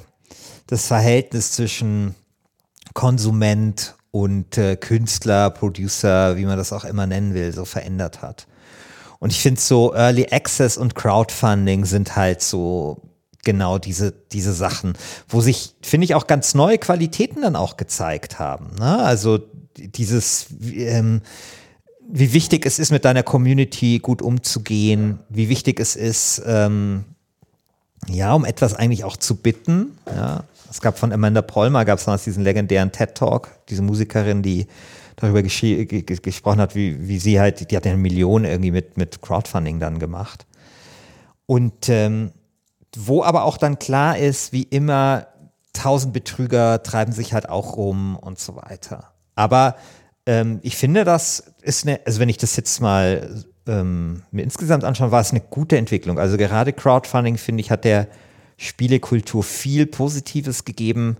das 0.66 0.86
Verhältnis 0.86 1.52
zwischen 1.52 2.14
Konsument 2.94 3.94
und 4.10 4.58
äh, 4.58 4.76
Künstler, 4.76 5.50
Producer, 5.50 6.36
wie 6.36 6.44
man 6.44 6.58
das 6.58 6.72
auch 6.72 6.84
immer 6.84 7.06
nennen 7.06 7.34
will, 7.34 7.52
so 7.52 7.64
verändert 7.64 8.22
hat. 8.22 8.46
Und 9.20 9.30
ich 9.30 9.40
finde 9.40 9.60
so 9.60 9.94
Early 9.94 10.26
Access 10.30 10.76
und 10.76 10.94
Crowdfunding 10.94 11.84
sind 11.84 12.16
halt 12.16 12.42
so 12.42 13.02
genau 13.44 13.78
diese, 13.78 14.12
diese 14.32 14.52
Sachen, 14.52 14.94
wo 15.28 15.40
sich, 15.40 15.74
finde 15.82 16.06
ich, 16.06 16.14
auch 16.14 16.26
ganz 16.26 16.54
neue 16.54 16.78
Qualitäten 16.78 17.42
dann 17.42 17.54
auch 17.54 17.76
gezeigt 17.76 18.38
haben. 18.38 18.74
Ne? 18.78 18.98
Also 18.98 19.38
dieses, 19.76 20.46
ähm, 20.60 21.20
wie 22.08 22.32
wichtig 22.32 22.66
es 22.66 22.78
ist, 22.78 22.90
mit 22.90 23.04
deiner 23.04 23.22
Community 23.22 23.98
gut 24.00 24.22
umzugehen, 24.22 25.20
wie 25.28 25.48
wichtig 25.48 25.80
es 25.80 25.96
ist, 25.96 26.42
ähm, 26.46 27.04
ja, 28.08 28.32
um 28.32 28.44
etwas 28.44 28.74
eigentlich 28.74 29.04
auch 29.04 29.16
zu 29.16 29.36
bitten. 29.36 29.98
Ja. 30.06 30.44
Es 30.70 30.80
gab 30.80 30.98
von 30.98 31.12
Amanda 31.12 31.42
Polmer, 31.42 31.84
gab 31.84 31.98
es 31.98 32.04
damals 32.06 32.24
diesen 32.24 32.44
legendären 32.44 32.92
TED-Talk, 32.92 33.50
diese 33.68 33.82
Musikerin, 33.82 34.42
die 34.42 34.66
darüber 35.20 35.42
gesprochen 35.42 36.60
hat, 36.60 36.74
wie, 36.74 37.08
wie 37.08 37.18
sie 37.18 37.40
halt, 37.40 37.70
die 37.70 37.76
hat 37.76 37.84
ja 37.84 37.92
eine 37.92 38.00
Million 38.00 38.44
irgendwie 38.44 38.70
mit, 38.70 38.96
mit 38.96 39.20
Crowdfunding 39.22 39.78
dann 39.80 39.98
gemacht. 39.98 40.46
Und 41.46 41.88
ähm, 41.88 42.32
wo 42.96 43.22
aber 43.22 43.44
auch 43.44 43.56
dann 43.56 43.78
klar 43.78 44.18
ist, 44.18 44.52
wie 44.52 44.62
immer, 44.62 45.26
tausend 45.72 46.12
Betrüger 46.12 46.82
treiben 46.82 47.12
sich 47.12 47.32
halt 47.32 47.48
auch 47.48 47.76
rum 47.76 48.16
und 48.16 48.38
so 48.38 48.56
weiter. 48.56 49.12
Aber 49.34 49.76
ähm, 50.26 50.58
ich 50.62 50.76
finde, 50.76 51.04
das 51.04 51.52
ist 51.62 51.86
eine, 51.86 52.00
also 52.04 52.20
wenn 52.20 52.28
ich 52.28 52.38
das 52.38 52.56
jetzt 52.56 52.80
mal 52.80 53.44
ähm, 53.66 54.22
mir 54.30 54.42
insgesamt 54.42 54.84
anschaue, 54.84 55.10
war 55.10 55.20
es 55.20 55.30
eine 55.30 55.40
gute 55.40 55.76
Entwicklung. 55.76 56.18
Also 56.18 56.36
gerade 56.36 56.72
Crowdfunding, 56.72 57.38
finde 57.38 57.60
ich, 57.60 57.70
hat 57.70 57.84
der 57.84 58.08
Spielekultur 58.56 59.42
viel 59.42 59.86
Positives 59.86 60.64
gegeben. 60.64 61.16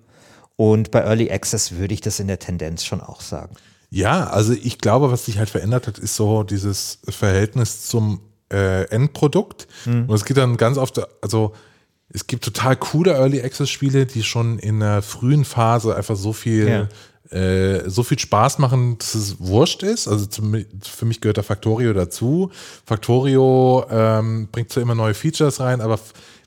Und 0.56 0.90
bei 0.90 1.00
Early 1.00 1.30
Access 1.30 1.72
würde 1.72 1.94
ich 1.94 2.02
das 2.02 2.20
in 2.20 2.26
der 2.26 2.38
Tendenz 2.38 2.84
schon 2.84 3.00
auch 3.00 3.22
sagen. 3.22 3.54
Ja, 3.90 4.28
also 4.28 4.52
ich 4.52 4.78
glaube, 4.78 5.10
was 5.10 5.24
sich 5.24 5.38
halt 5.38 5.50
verändert 5.50 5.86
hat, 5.88 5.98
ist 5.98 6.14
so 6.14 6.44
dieses 6.44 7.00
Verhältnis 7.08 7.88
zum 7.88 8.20
äh, 8.52 8.84
Endprodukt. 8.88 9.66
Hm. 9.84 10.06
Und 10.06 10.14
es 10.14 10.24
geht 10.24 10.36
dann 10.36 10.56
ganz 10.56 10.78
oft, 10.78 11.00
also 11.22 11.52
es 12.08 12.26
gibt 12.26 12.44
total 12.44 12.76
coole 12.76 13.12
Early 13.12 13.40
Access 13.42 13.70
Spiele, 13.70 14.06
die 14.06 14.22
schon 14.22 14.58
in 14.58 14.80
der 14.80 15.02
frühen 15.02 15.44
Phase 15.44 15.94
einfach 15.94 16.16
so 16.16 16.32
viel, 16.32 16.88
äh, 17.30 17.88
so 17.88 18.02
viel 18.02 18.18
Spaß 18.18 18.58
machen, 18.58 18.98
dass 18.98 19.14
es 19.14 19.40
wurscht 19.40 19.82
ist. 19.82 20.08
Also 20.08 20.26
zum, 20.26 20.64
für 20.82 21.04
mich 21.04 21.20
gehört 21.20 21.38
da 21.38 21.42
Factorio 21.42 21.92
dazu. 21.92 22.50
Factorio 22.84 23.86
ähm, 23.90 24.48
bringt 24.50 24.72
zwar 24.72 24.82
immer 24.82 24.96
neue 24.96 25.14
Features 25.14 25.60
rein, 25.60 25.80
aber 25.80 25.98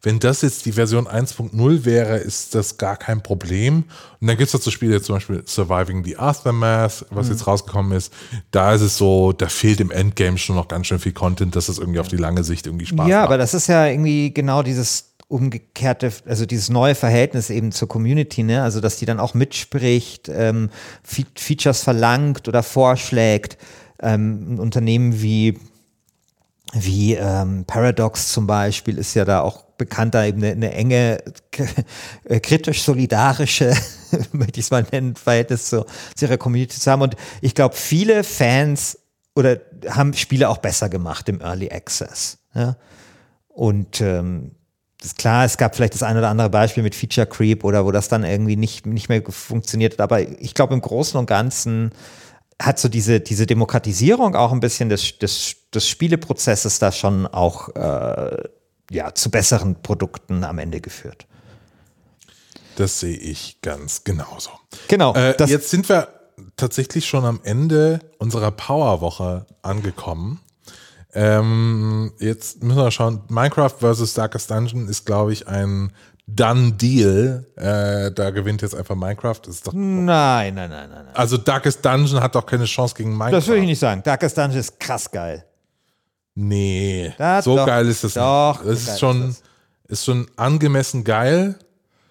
wenn 0.04 0.20
das 0.20 0.42
jetzt 0.42 0.66
die 0.66 0.74
Version 0.74 1.08
1.0 1.08 1.86
wäre, 1.86 2.18
ist 2.18 2.54
das 2.56 2.78
gar 2.78 2.98
kein 2.98 3.24
Problem. 3.24 3.86
Und 4.20 4.28
dann 4.28 4.36
gibt 4.36 4.48
es 4.48 4.52
dazu 4.52 4.70
Spiele, 4.70 5.02
zum 5.02 5.16
Beispiel 5.16 5.44
Surviving 5.46 6.04
the 6.04 6.18
Aftermath, 6.18 7.06
was 7.10 7.30
jetzt 7.30 7.48
rausgekommen 7.48 7.94
ist. 7.94 8.12
Da 8.52 8.74
ist 8.74 8.82
es 8.82 8.98
so, 8.98 9.32
da 9.32 9.48
fehlt 9.48 9.80
im 9.80 9.92
Endgame 9.92 10.38
schon 10.38 10.58
noch 10.58 10.68
ganz 10.68 10.88
schön 10.88 11.00
viel 11.00 11.14
Content, 11.14 11.56
dass 11.56 11.70
es 11.70 11.80
irgendwie 11.80 12.00
auf 12.00 12.10
die 12.10 12.18
lange 12.18 12.44
Sicht 12.44 12.68
irgendwie 12.68 12.86
Spaß 12.86 13.08
ja, 13.08 13.20
macht. 13.20 13.28
aber 13.28 13.38
das 13.38 13.54
ist 13.54 13.68
ja 13.68 13.88
irgendwie 13.88 14.34
genau 14.34 14.62
dieses 14.62 15.14
umgekehrte, 15.30 16.12
also 16.26 16.46
dieses 16.46 16.70
neue 16.70 16.96
Verhältnis 16.96 17.50
eben 17.50 17.72
zur 17.72 17.88
Community, 17.88 18.44
ne? 18.44 18.62
Also 18.62 18.82
dass 18.82 18.98
die 18.98 19.06
dann 19.06 19.22
auch 19.22 19.34
mitspricht, 19.34 20.30
ähm, 20.30 20.70
Fe 21.02 21.24
Features 21.36 21.82
verlangt 21.82 22.50
oder 22.50 22.62
vorschlägt. 22.62 23.58
Ähm, 24.02 24.56
ein 24.56 24.60
Unternehmen 24.60 25.22
wie 25.22 25.58
wie 26.74 27.14
ähm, 27.14 27.66
Paradox 27.66 28.30
zum 28.30 28.48
Beispiel 28.48 28.98
ist 28.98 29.14
ja 29.14 29.26
da 29.26 29.42
auch 29.42 29.64
bekannt, 29.78 30.16
da 30.16 30.26
eben 30.26 30.44
eine, 30.44 30.54
eine 30.54 30.74
enge, 30.74 31.24
äh, 32.26 32.40
kritisch-solidarische, 32.40 33.76
möchte 34.32 34.60
ich 34.60 34.66
es 34.66 34.72
mal 34.72 34.86
nennen, 34.92 35.16
Verhältnis 35.16 35.70
zu, 35.70 35.86
zu 36.16 36.26
ihrer 36.26 36.38
Community 36.38 36.80
zu 36.80 36.92
haben. 36.92 37.02
Und 37.02 37.16
ich 37.42 37.54
glaube, 37.54 37.76
viele 37.76 38.24
Fans 38.24 38.98
oder 39.36 39.58
haben 39.88 40.14
Spiele 40.14 40.50
auch 40.50 40.58
besser 40.58 40.90
gemacht 40.90 41.30
im 41.30 41.42
Early 41.42 41.70
Access. 41.72 42.40
Ja? 42.56 42.76
Und 43.50 44.02
ähm, 44.02 44.52
ist 45.04 45.18
klar, 45.18 45.46
es 45.46 45.58
gab 45.58 45.76
vielleicht 45.76 45.94
das 45.94 46.04
ein 46.04 46.18
oder 46.18 46.30
andere 46.30 46.50
Beispiel 46.50 46.82
mit 46.82 46.96
Feature 46.96 47.28
Creep 47.28 47.64
oder 47.64 47.86
wo 47.86 47.92
das 47.92 48.08
dann 48.08 48.24
irgendwie 48.24 48.56
nicht, 48.56 48.86
nicht 48.86 49.10
mehr 49.10 49.22
funktioniert 49.28 49.94
hat. 49.94 50.02
Aber 50.02 50.22
ich 50.22 50.54
glaube, 50.54 50.74
im 50.74 50.82
Großen 50.82 51.20
und 51.20 51.26
Ganzen 51.26 51.92
hat 52.64 52.80
so 52.80 52.88
diese, 52.88 53.20
diese 53.20 53.46
Demokratisierung 53.46 54.36
auch 54.36 54.52
ein 54.52 54.60
bisschen 54.60 54.90
des, 54.90 55.18
des, 55.20 55.56
des 55.74 55.88
Spieleprozesses 55.88 56.80
da 56.80 56.92
schon 56.92 57.28
auch 57.28 57.70
äh, 57.76 58.44
ja, 58.90 59.14
zu 59.14 59.30
besseren 59.30 59.82
Produkten 59.82 60.44
am 60.44 60.60
Ende 60.60 60.80
geführt. 60.80 61.26
Das 62.76 63.00
sehe 63.00 63.18
ich 63.18 63.60
ganz 63.62 64.04
genauso. 64.04 64.50
Genau. 64.88 65.14
Äh, 65.14 65.36
jetzt 65.46 65.70
sind 65.70 65.90
wir 65.90 66.08
tatsächlich 66.56 67.06
schon 67.06 67.26
am 67.26 67.40
Ende 67.44 68.00
unserer 68.18 68.52
Powerwoche 68.52 69.46
angekommen. 69.62 70.40
Ähm, 71.14 72.14
jetzt 72.20 72.64
müssen 72.64 72.78
wir 72.78 72.92
schauen. 72.92 73.22
Minecraft 73.28 73.76
vs. 73.80 74.14
Darkest 74.16 74.50
Dungeon 74.50 74.88
ist, 74.88 75.06
glaube 75.06 75.34
ich, 75.34 75.48
ein 75.48 75.92
Done 76.28 76.74
Deal. 76.74 77.46
Äh, 77.56 78.12
da 78.12 78.30
gewinnt 78.30 78.62
jetzt 78.62 78.76
einfach 78.76 78.96
Minecraft. 78.96 79.40
Das 79.46 79.56
ist 79.56 79.68
doch, 79.68 79.74
nein, 79.74 80.56
nein, 80.56 80.70
nein, 80.70 80.70
nein, 80.70 80.90
nein. 80.90 81.16
also 81.16 81.38
Darkest 81.38 81.84
Dungeon 81.84 82.22
hat 82.22 82.36
doch 82.36 82.46
keine 82.46 82.66
Chance 82.66 82.96
gegen 82.96 83.12
Minecraft. 83.12 83.32
Das 83.32 83.48
würde 83.48 83.62
ich 83.62 83.68
nicht 83.68 83.80
sagen. 83.80 84.02
Darkest 84.04 84.38
Dungeon 84.38 84.60
ist 84.60 84.80
krass 84.80 85.10
geil. 85.12 85.46
Nee, 86.36 87.14
Da, 87.18 87.42
so 87.42 87.56
doch, 87.56 87.66
geil 87.68 87.88
ist 87.88 88.04
das 88.04 88.16
doch, 88.16 88.64
nicht. 88.64 88.72
Das 88.72 88.86
so 88.86 88.92
ist 88.92 89.00
schon, 89.00 89.30
ist 89.30 89.44
ist 89.88 90.06
schon 90.06 90.28
angemessen 90.36 91.04
geil, 91.04 91.56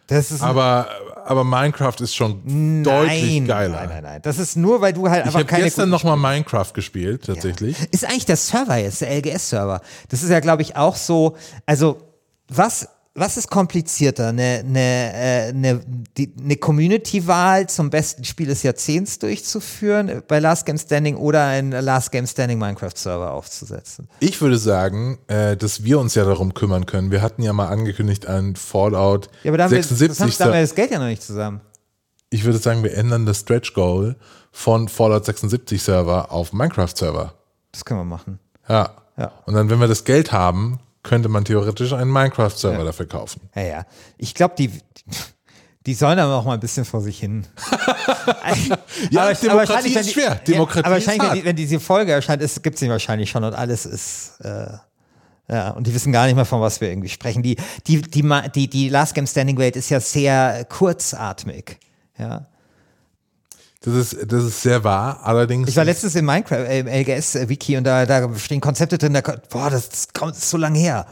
Das 0.07 0.31
ist 0.31 0.43
aber, 0.43 0.89
aber 1.25 1.43
Minecraft 1.43 1.95
ist 2.01 2.15
schon 2.15 2.83
deutlich 2.85 3.41
nein, 3.41 3.47
geiler. 3.47 3.81
Nein, 3.81 3.89
nein, 3.89 4.03
nein. 4.03 4.23
Das 4.23 4.39
ist 4.39 4.57
nur, 4.57 4.81
weil 4.81 4.93
du 4.93 5.09
halt 5.09 5.21
Ich 5.21 5.27
einfach 5.27 5.41
habe 5.41 5.47
keine 5.47 5.65
gestern 5.65 5.91
guten 5.91 6.05
noch 6.07 6.17
mal 6.17 6.17
Minecraft 6.17 6.73
gespielt, 6.75 7.25
tatsächlich. 7.27 7.77
Ist 7.91 8.05
eigentlich 8.05 8.27
der 8.27 8.37
Server 8.37 8.77
jetzt, 8.77 9.01
der 9.01 9.11
LGS-Server. 9.11 9.81
Das 10.09 10.23
ist 10.23 10.31
ja, 10.31 10.41
glaube 10.41 10.63
ich, 10.63 10.77
auch 10.77 10.97
so, 10.97 11.37
also 11.67 11.99
was, 12.49 12.89
was 13.15 13.37
ist 13.37 13.51
komplizierter? 13.51 14.29
Eine, 14.29 14.63
eine, 14.65 14.79
äh, 15.15 15.49
eine, 15.49 15.81
eine 16.39 16.57
Community-Wahl 16.57 17.69
zum 17.69 17.91
besten 17.91 18.25
Spiel 18.25 18.47
des 18.47 18.63
Jahrzehnts 18.63 19.19
durchzuführen 19.19 20.23
bei 20.27 20.39
Last 20.39 20.65
Game 20.65 20.79
Standing 20.79 21.17
oder 21.17 21.45
einen 21.45 21.73
Last 21.73 22.11
Game 22.11 22.27
Standing 22.27 22.59
Minecraft-Server 22.59 23.33
aufzusetzen? 23.33 24.09
Ich 24.21 24.41
würde 24.41 24.57
sagen, 24.57 25.19
äh, 25.27 25.57
dass 25.57 25.85
wir 25.85 25.99
uns 25.99 26.15
ja 26.15 26.25
darum 26.25 26.55
kümmern 26.55 26.87
können. 26.87 27.11
Wir 27.11 27.21
hatten 27.21 27.43
ja 27.43 27.53
mal 27.53 27.69
angekündigt, 27.69 28.27
ein 28.27 28.57
Fallout 28.57 29.29
Ja, 29.43 29.51
aber 29.51 29.59
da 29.59 29.65
haben, 29.65 29.73
wir, 29.73 29.83
76. 29.83 30.09
das 30.09 30.21
haben, 30.21 30.33
da 30.39 30.45
haben 30.47 30.53
wir 30.55 30.61
das 30.63 30.75
Geld 30.75 30.91
ja 30.91 30.99
noch 30.99 31.07
nicht 31.07 31.23
zusammen. 31.23 31.61
ich 32.31 32.45
würde 32.45 32.59
sagen, 32.59 32.83
wir 32.83 32.95
ändern 32.95 33.27
das 33.27 33.41
Stretch 33.41 33.75
Goal 33.75 34.17
von 34.53 34.89
Fallout 34.89 35.27
76 35.27 35.83
Server 35.83 36.33
auf 36.33 36.55
Minecraft 36.55 36.95
Server. 36.95 37.35
Das 37.73 37.85
können 37.85 38.01
wir 38.01 38.05
machen. 38.05 38.39
Ja. 38.69 38.91
Ja. 39.19 39.33
Und 39.45 39.53
dann, 39.53 39.69
wenn 39.69 39.79
wir 39.79 39.89
das 39.89 40.05
Geld 40.05 40.33
haben, 40.33 40.79
könnte 41.03 41.29
man 41.29 41.45
theoretisch 41.45 41.93
einen 41.93 42.11
Minecraft 42.13 42.51
Server 42.57 42.85
dafür 42.85 43.07
kaufen. 43.07 43.41
Ja, 43.55 43.63
ja. 43.63 43.87
Ich 44.19 44.35
glaube, 44.35 44.55
die, 44.57 44.71
die 45.87 45.95
sollen 45.95 46.19
aber 46.19 46.37
auch 46.37 46.45
mal 46.45 46.55
ein 46.55 46.61
bisschen 46.61 46.85
vor 46.85 47.01
sich 47.01 47.19
hin. 47.19 47.47
Ja, 49.11 49.23
Aber- 49.23 49.35
Demokratie 49.35 49.49
aber 49.49 49.59
wahrscheinlich, 49.59 49.97
ist 49.97 50.07
die- 50.09 50.13
schwer. 50.13 50.29
Ja, 50.29 50.35
Demokratie 50.37 50.85
aber 50.87 50.95
wahrscheinlich, 50.95 51.23
wenn, 51.29 51.35
die, 51.39 51.45
wenn 51.45 51.57
diese 51.57 51.81
Folge 51.81 52.13
erscheint, 52.13 52.41
gibt 52.63 52.75
es 52.75 52.81
sie 52.81 52.89
wahrscheinlich 52.89 53.31
schon 53.31 53.43
und 53.43 53.55
alles 53.55 53.85
ist. 53.87 54.41
Äh, 54.41 54.67
ja, 55.49 55.71
und 55.71 55.87
die 55.87 55.95
wissen 55.95 56.13
gar 56.13 56.27
nicht 56.27 56.37
mehr, 56.37 56.45
von 56.45 56.61
was 56.61 56.81
wir 56.81 56.89
irgendwie 56.89 57.09
sprechen. 57.09 57.43
Die, 57.43 57.57
die, 57.87 58.01
die, 58.01 58.23
die, 58.55 58.71
die 58.71 58.89
Last 58.89 59.15
Game 59.15 59.27
Standing 59.27 59.59
Welt 59.59 59.75
ist 59.77 59.91
ja 59.91 59.99
sehr 60.01 60.65
kurzatmig. 60.67 61.79
Ja. 62.19 62.47
Das 63.85 63.95
ist, 63.95 64.17
das 64.33 64.45
ist 64.45 64.63
sehr 64.63 64.85
wahr, 64.85 65.21
allerdings. 65.23 65.69
Ich 65.69 65.77
war 65.77 65.85
letztens 65.85 66.15
im 66.15 66.25
Minecraft, 66.25 66.67
äh, 66.67 66.81
im 66.81 66.87
LGS-Wiki 66.87 67.77
und 67.77 67.85
da, 67.85 68.07
da 68.07 68.33
stehen 68.37 68.61
Konzepte 68.61 68.97
drin, 68.97 69.15
da, 69.15 69.23
boah, 69.51 69.71
das, 69.71 69.89
das 69.89 70.09
kommt 70.13 70.37
so 70.37 70.57
lange 70.57 70.79
her. 70.79 71.07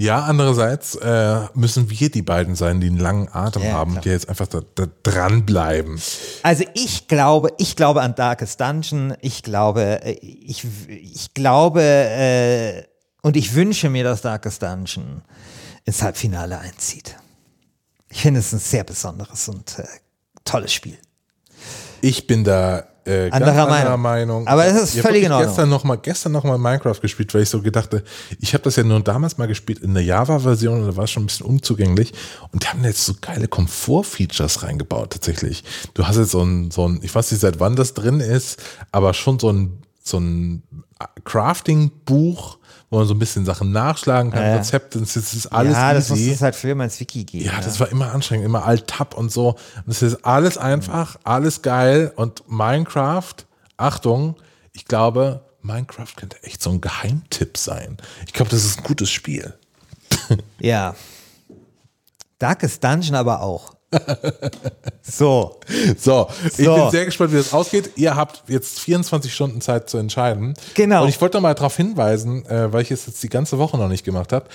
Ja, 0.00 0.22
andererseits 0.22 0.94
äh, 0.94 1.40
müssen 1.52 1.90
wir 1.90 2.10
die 2.10 2.22
beiden 2.22 2.54
sein, 2.54 2.80
die 2.80 2.86
einen 2.86 2.96
langen 2.96 3.28
Atem 3.30 3.64
Ja, 3.64 3.72
haben, 3.72 3.90
klar. 3.90 4.02
die 4.02 4.08
jetzt 4.08 4.30
einfach 4.30 4.46
da, 4.46 4.62
da 4.74 4.86
dranbleiben. 5.02 6.00
Also 6.42 6.64
ich 6.72 7.06
glaube, 7.06 7.52
ich 7.58 7.76
glaube 7.76 8.00
an 8.00 8.14
Darkest 8.14 8.58
Dungeon. 8.62 9.14
Ich 9.20 9.42
glaube, 9.42 10.02
äh, 10.02 10.12
ich, 10.12 10.64
ich 10.88 11.34
glaube 11.34 11.82
äh, 11.82 12.84
und 13.20 13.36
ich 13.36 13.54
wünsche 13.54 13.90
mir, 13.90 14.02
dass 14.02 14.22
Darkest 14.22 14.62
Dungeon 14.62 15.20
ins 15.84 16.00
Halbfinale 16.00 16.58
einzieht. 16.58 17.16
Ich 18.08 18.22
finde 18.22 18.40
es 18.40 18.54
ein 18.54 18.58
sehr 18.58 18.84
besonderes 18.84 19.50
und 19.50 19.80
äh, 19.80 19.84
tolles 20.50 20.72
Spiel. 20.72 20.98
Ich 22.00 22.26
bin 22.26 22.44
da 22.44 22.84
äh, 23.06 23.30
Anderer 23.30 23.50
anderer 23.62 23.96
Meinung. 23.96 24.00
Meinung. 24.00 24.46
Aber 24.46 24.66
es 24.66 24.74
ist 24.74 24.96
Ich 24.96 25.02
völlig 25.02 25.24
in 25.24 25.30
wirklich 25.30 25.32
Ordnung. 25.32 25.48
Gestern 25.48 25.68
noch 25.70 25.84
mal, 25.84 25.96
gestern 25.96 26.32
noch 26.32 26.44
mal 26.44 26.58
Minecraft 26.58 27.00
gespielt, 27.00 27.32
weil 27.34 27.42
ich 27.42 27.48
so 27.48 27.62
gedachte, 27.62 28.04
ich 28.38 28.52
habe 28.52 28.64
das 28.64 28.76
ja 28.76 28.84
nur 28.84 29.00
damals 29.00 29.38
mal 29.38 29.48
gespielt 29.48 29.80
in 29.80 29.94
der 29.94 30.02
Java-Version 30.02 30.80
und 30.80 30.86
da 30.86 30.96
war 30.96 31.04
es 31.04 31.10
schon 31.10 31.24
ein 31.24 31.26
bisschen 31.26 31.46
unzugänglich 31.46 32.12
und 32.52 32.62
die 32.62 32.68
haben 32.68 32.84
jetzt 32.84 33.04
so 33.04 33.14
geile 33.20 33.48
Komfort-Features 33.48 34.62
reingebaut 34.62 35.12
tatsächlich. 35.12 35.64
Du 35.94 36.06
hast 36.06 36.16
jetzt 36.16 36.30
so 36.30 36.42
ein, 36.42 36.70
so 36.70 36.86
ein, 36.86 37.00
ich 37.02 37.14
weiß 37.14 37.30
nicht 37.30 37.40
seit 37.40 37.58
wann 37.58 37.76
das 37.76 37.94
drin 37.94 38.20
ist, 38.20 38.62
aber 38.92 39.14
schon 39.14 39.38
so 39.38 39.50
ein, 39.50 39.82
so 40.02 40.18
ein 40.18 40.62
Crafting-Buch, 41.24 42.58
wo 42.90 42.98
man 42.98 43.06
so 43.06 43.14
ein 43.14 43.18
bisschen 43.18 43.44
Sachen 43.44 43.70
nachschlagen 43.70 44.32
kann, 44.32 44.42
Ja, 44.42 44.48
ja. 44.48 44.56
Rezepte, 44.56 44.98
das 44.98 45.16
ist, 45.16 45.32
ist 45.32 45.46
alles 45.46 45.74
ja, 45.74 45.94
das 45.94 46.10
easy. 46.10 46.32
es 46.32 46.42
halt 46.42 46.56
früher 46.56 46.74
mal 46.74 46.84
ins 46.84 46.98
Wiki 46.98 47.24
geben. 47.24 47.44
Ja, 47.44 47.60
das 47.60 47.78
war 47.78 47.88
immer 47.88 48.12
anstrengend, 48.12 48.44
immer 48.44 48.64
Alt-Tab 48.64 49.14
und 49.14 49.30
so. 49.30 49.50
Und 49.50 49.88
es 49.88 50.02
ist 50.02 50.24
alles 50.24 50.58
einfach, 50.58 51.16
alles 51.22 51.62
geil. 51.62 52.12
Und 52.16 52.42
Minecraft, 52.48 53.34
Achtung, 53.76 54.36
ich 54.72 54.84
glaube, 54.86 55.44
Minecraft 55.62 56.14
könnte 56.16 56.42
echt 56.42 56.62
so 56.62 56.70
ein 56.70 56.80
Geheimtipp 56.80 57.56
sein. 57.56 57.96
Ich 58.26 58.32
glaube, 58.32 58.50
das 58.50 58.64
ist 58.64 58.78
ein 58.78 58.84
gutes 58.84 59.10
Spiel. 59.10 59.54
Ja. 60.60 60.94
Darkest 62.38 62.82
Dungeon 62.84 63.14
aber 63.16 63.42
auch. 63.42 63.74
so. 65.02 65.60
So, 65.98 66.28
ich 66.44 66.64
So. 66.64 66.74
bin 66.74 66.90
sehr 66.90 67.04
gespannt, 67.04 67.32
wie 67.32 67.36
das 67.36 67.52
ausgeht. 67.52 67.92
Ihr 67.96 68.14
habt 68.16 68.44
jetzt 68.48 68.80
24 68.80 69.32
Stunden 69.34 69.60
Zeit 69.60 69.90
zu 69.90 69.98
entscheiden. 69.98 70.54
Genau. 70.74 71.02
Und 71.02 71.08
ich 71.08 71.20
wollte 71.20 71.36
noch 71.38 71.42
mal 71.42 71.54
darauf 71.54 71.76
hinweisen, 71.76 72.46
äh, 72.46 72.72
weil 72.72 72.82
ich 72.82 72.90
es 72.90 73.06
jetzt 73.06 73.22
die 73.22 73.28
ganze 73.28 73.58
Woche 73.58 73.76
noch 73.78 73.88
nicht 73.88 74.04
gemacht 74.04 74.32
habe. 74.32 74.46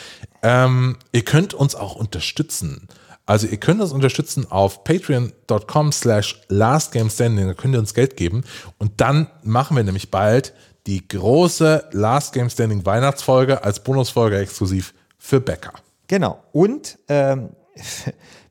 Ähm, 0.41 0.97
ihr 1.11 1.23
könnt 1.25 1.53
uns 1.53 1.75
auch 1.75 1.95
unterstützen. 1.95 2.87
Also 3.25 3.47
ihr 3.47 3.57
könnt 3.57 3.81
uns 3.81 3.91
unterstützen 3.91 4.49
auf 4.51 4.83
patreon.com 4.83 5.91
slash 5.91 6.41
lastgamestanding. 6.47 7.47
Da 7.47 7.53
könnt 7.55 7.73
ihr 7.73 7.79
uns 7.79 7.93
Geld 7.93 8.17
geben. 8.17 8.43
Und 8.77 9.01
dann 9.01 9.27
machen 9.43 9.75
wir 9.75 9.83
nämlich 9.83 10.11
bald 10.11 10.53
die 10.85 11.07
große 11.07 11.85
Last 11.91 12.33
Game 12.33 12.49
Standing 12.51 12.85
Weihnachtsfolge 12.85 13.63
als 13.63 13.83
Bonusfolge 13.83 14.37
exklusiv 14.37 14.93
für 15.17 15.41
Bäcker. 15.41 15.73
Genau. 16.07 16.43
Und 16.51 16.99
ähm, 17.09 17.49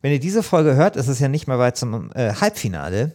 wenn 0.04 0.12
ihr 0.12 0.20
diese 0.20 0.42
Folge 0.42 0.76
hört, 0.76 0.96
ist 0.96 1.08
es 1.08 1.18
ja 1.18 1.28
nicht 1.28 1.46
mehr 1.46 1.58
weit 1.58 1.78
zum 1.78 2.12
äh, 2.12 2.34
Halbfinale. 2.34 3.12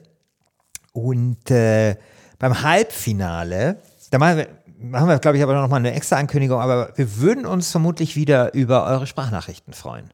Und 0.91 1.51
äh, 1.51 1.95
beim 2.39 2.63
Halbfinale, 2.63 3.77
da 4.09 4.17
machen 4.17 4.37
wir, 4.37 4.47
machen 4.79 5.07
wir 5.07 5.19
glaube 5.19 5.37
ich, 5.37 5.43
aber 5.43 5.53
noch 5.53 5.67
mal 5.67 5.75
eine 5.75 5.93
extra 5.93 6.15
Ankündigung, 6.15 6.59
aber 6.59 6.91
wir 6.95 7.17
würden 7.17 7.45
uns 7.45 7.69
vermutlich 7.69 8.15
wieder 8.15 8.55
über 8.55 8.87
eure 8.87 9.05
Sprachnachrichten 9.05 9.73
freuen. 9.73 10.09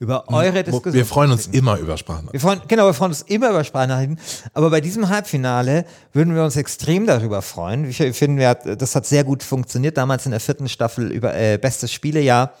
Über 0.00 0.28
eure 0.28 0.64
Diskussion. 0.64 0.92
Wir 0.92 1.06
freuen 1.06 1.32
uns 1.32 1.46
immer 1.46 1.78
über 1.78 1.96
Sprachnachrichten. 1.96 2.34
Wir 2.34 2.40
freuen, 2.40 2.60
genau, 2.68 2.84
wir 2.84 2.92
freuen 2.92 3.12
uns 3.12 3.22
immer 3.22 3.48
über 3.48 3.64
Sprachnachrichten. 3.64 4.18
Aber 4.52 4.68
bei 4.68 4.82
diesem 4.82 5.08
Halbfinale 5.08 5.86
würden 6.12 6.34
wir 6.34 6.44
uns 6.44 6.56
extrem 6.56 7.06
darüber 7.06 7.40
freuen. 7.40 7.88
Ich 7.88 7.96
finde, 7.96 8.76
das 8.76 8.94
hat 8.94 9.06
sehr 9.06 9.24
gut 9.24 9.42
funktioniert 9.42 9.96
damals 9.96 10.26
in 10.26 10.32
der 10.32 10.40
vierten 10.40 10.68
Staffel 10.68 11.10
über 11.10 11.34
äh, 11.34 11.56
bestes 11.56 11.90
Spielejahr. 11.90 12.52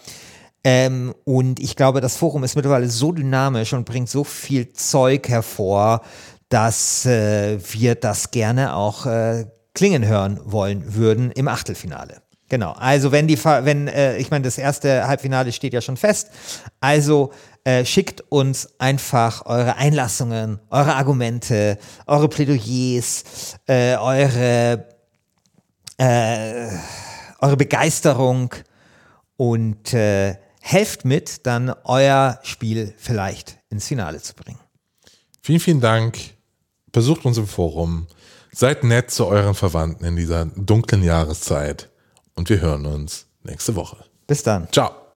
Ähm, 0.64 1.14
und 1.24 1.60
ich 1.60 1.76
glaube, 1.76 2.00
das 2.00 2.16
Forum 2.16 2.44
ist 2.44 2.56
mittlerweile 2.56 2.88
so 2.88 3.12
dynamisch 3.12 3.72
und 3.72 3.84
bringt 3.84 4.08
so 4.08 4.24
viel 4.24 4.72
Zeug 4.72 5.28
hervor, 5.28 6.02
dass 6.48 7.06
äh, 7.06 7.58
wir 7.72 7.94
das 7.94 8.30
gerne 8.30 8.74
auch 8.74 9.06
äh, 9.06 9.46
klingen 9.74 10.06
hören 10.06 10.40
wollen 10.44 10.94
würden 10.94 11.30
im 11.32 11.48
Achtelfinale. 11.48 12.22
Genau. 12.48 12.72
Also 12.72 13.12
wenn 13.12 13.28
die, 13.28 13.42
wenn 13.44 13.88
äh, 13.88 14.16
ich 14.16 14.30
meine, 14.30 14.44
das 14.44 14.56
erste 14.58 15.06
Halbfinale 15.06 15.52
steht 15.52 15.74
ja 15.74 15.82
schon 15.82 15.98
fest. 15.98 16.30
Also 16.80 17.32
äh, 17.64 17.84
schickt 17.84 18.22
uns 18.30 18.70
einfach 18.78 19.44
eure 19.44 19.76
Einlassungen, 19.76 20.58
eure 20.70 20.94
Argumente, 20.94 21.78
eure 22.06 22.28
Plädoyers, 22.28 23.56
äh, 23.66 23.96
eure 23.96 24.86
äh, 25.98 26.68
eure 27.40 27.56
Begeisterung 27.56 28.54
und 29.36 29.92
äh, 29.94 30.36
helft 30.68 31.06
mit, 31.06 31.46
dann 31.46 31.74
euer 31.84 32.38
Spiel 32.42 32.94
vielleicht 32.98 33.58
ins 33.70 33.86
Finale 33.86 34.20
zu 34.20 34.34
bringen. 34.34 34.58
Vielen, 35.40 35.60
vielen 35.60 35.80
Dank. 35.80 36.18
Besucht 36.92 37.24
uns 37.24 37.38
im 37.38 37.46
Forum. 37.46 38.06
Seid 38.52 38.84
nett 38.84 39.10
zu 39.10 39.26
euren 39.26 39.54
Verwandten 39.54 40.04
in 40.04 40.16
dieser 40.16 40.44
dunklen 40.44 41.02
Jahreszeit. 41.02 41.88
Und 42.34 42.50
wir 42.50 42.60
hören 42.60 42.84
uns 42.86 43.26
nächste 43.42 43.76
Woche. 43.76 44.04
Bis 44.26 44.42
dann. 44.42 44.68
Ciao. 44.70 45.07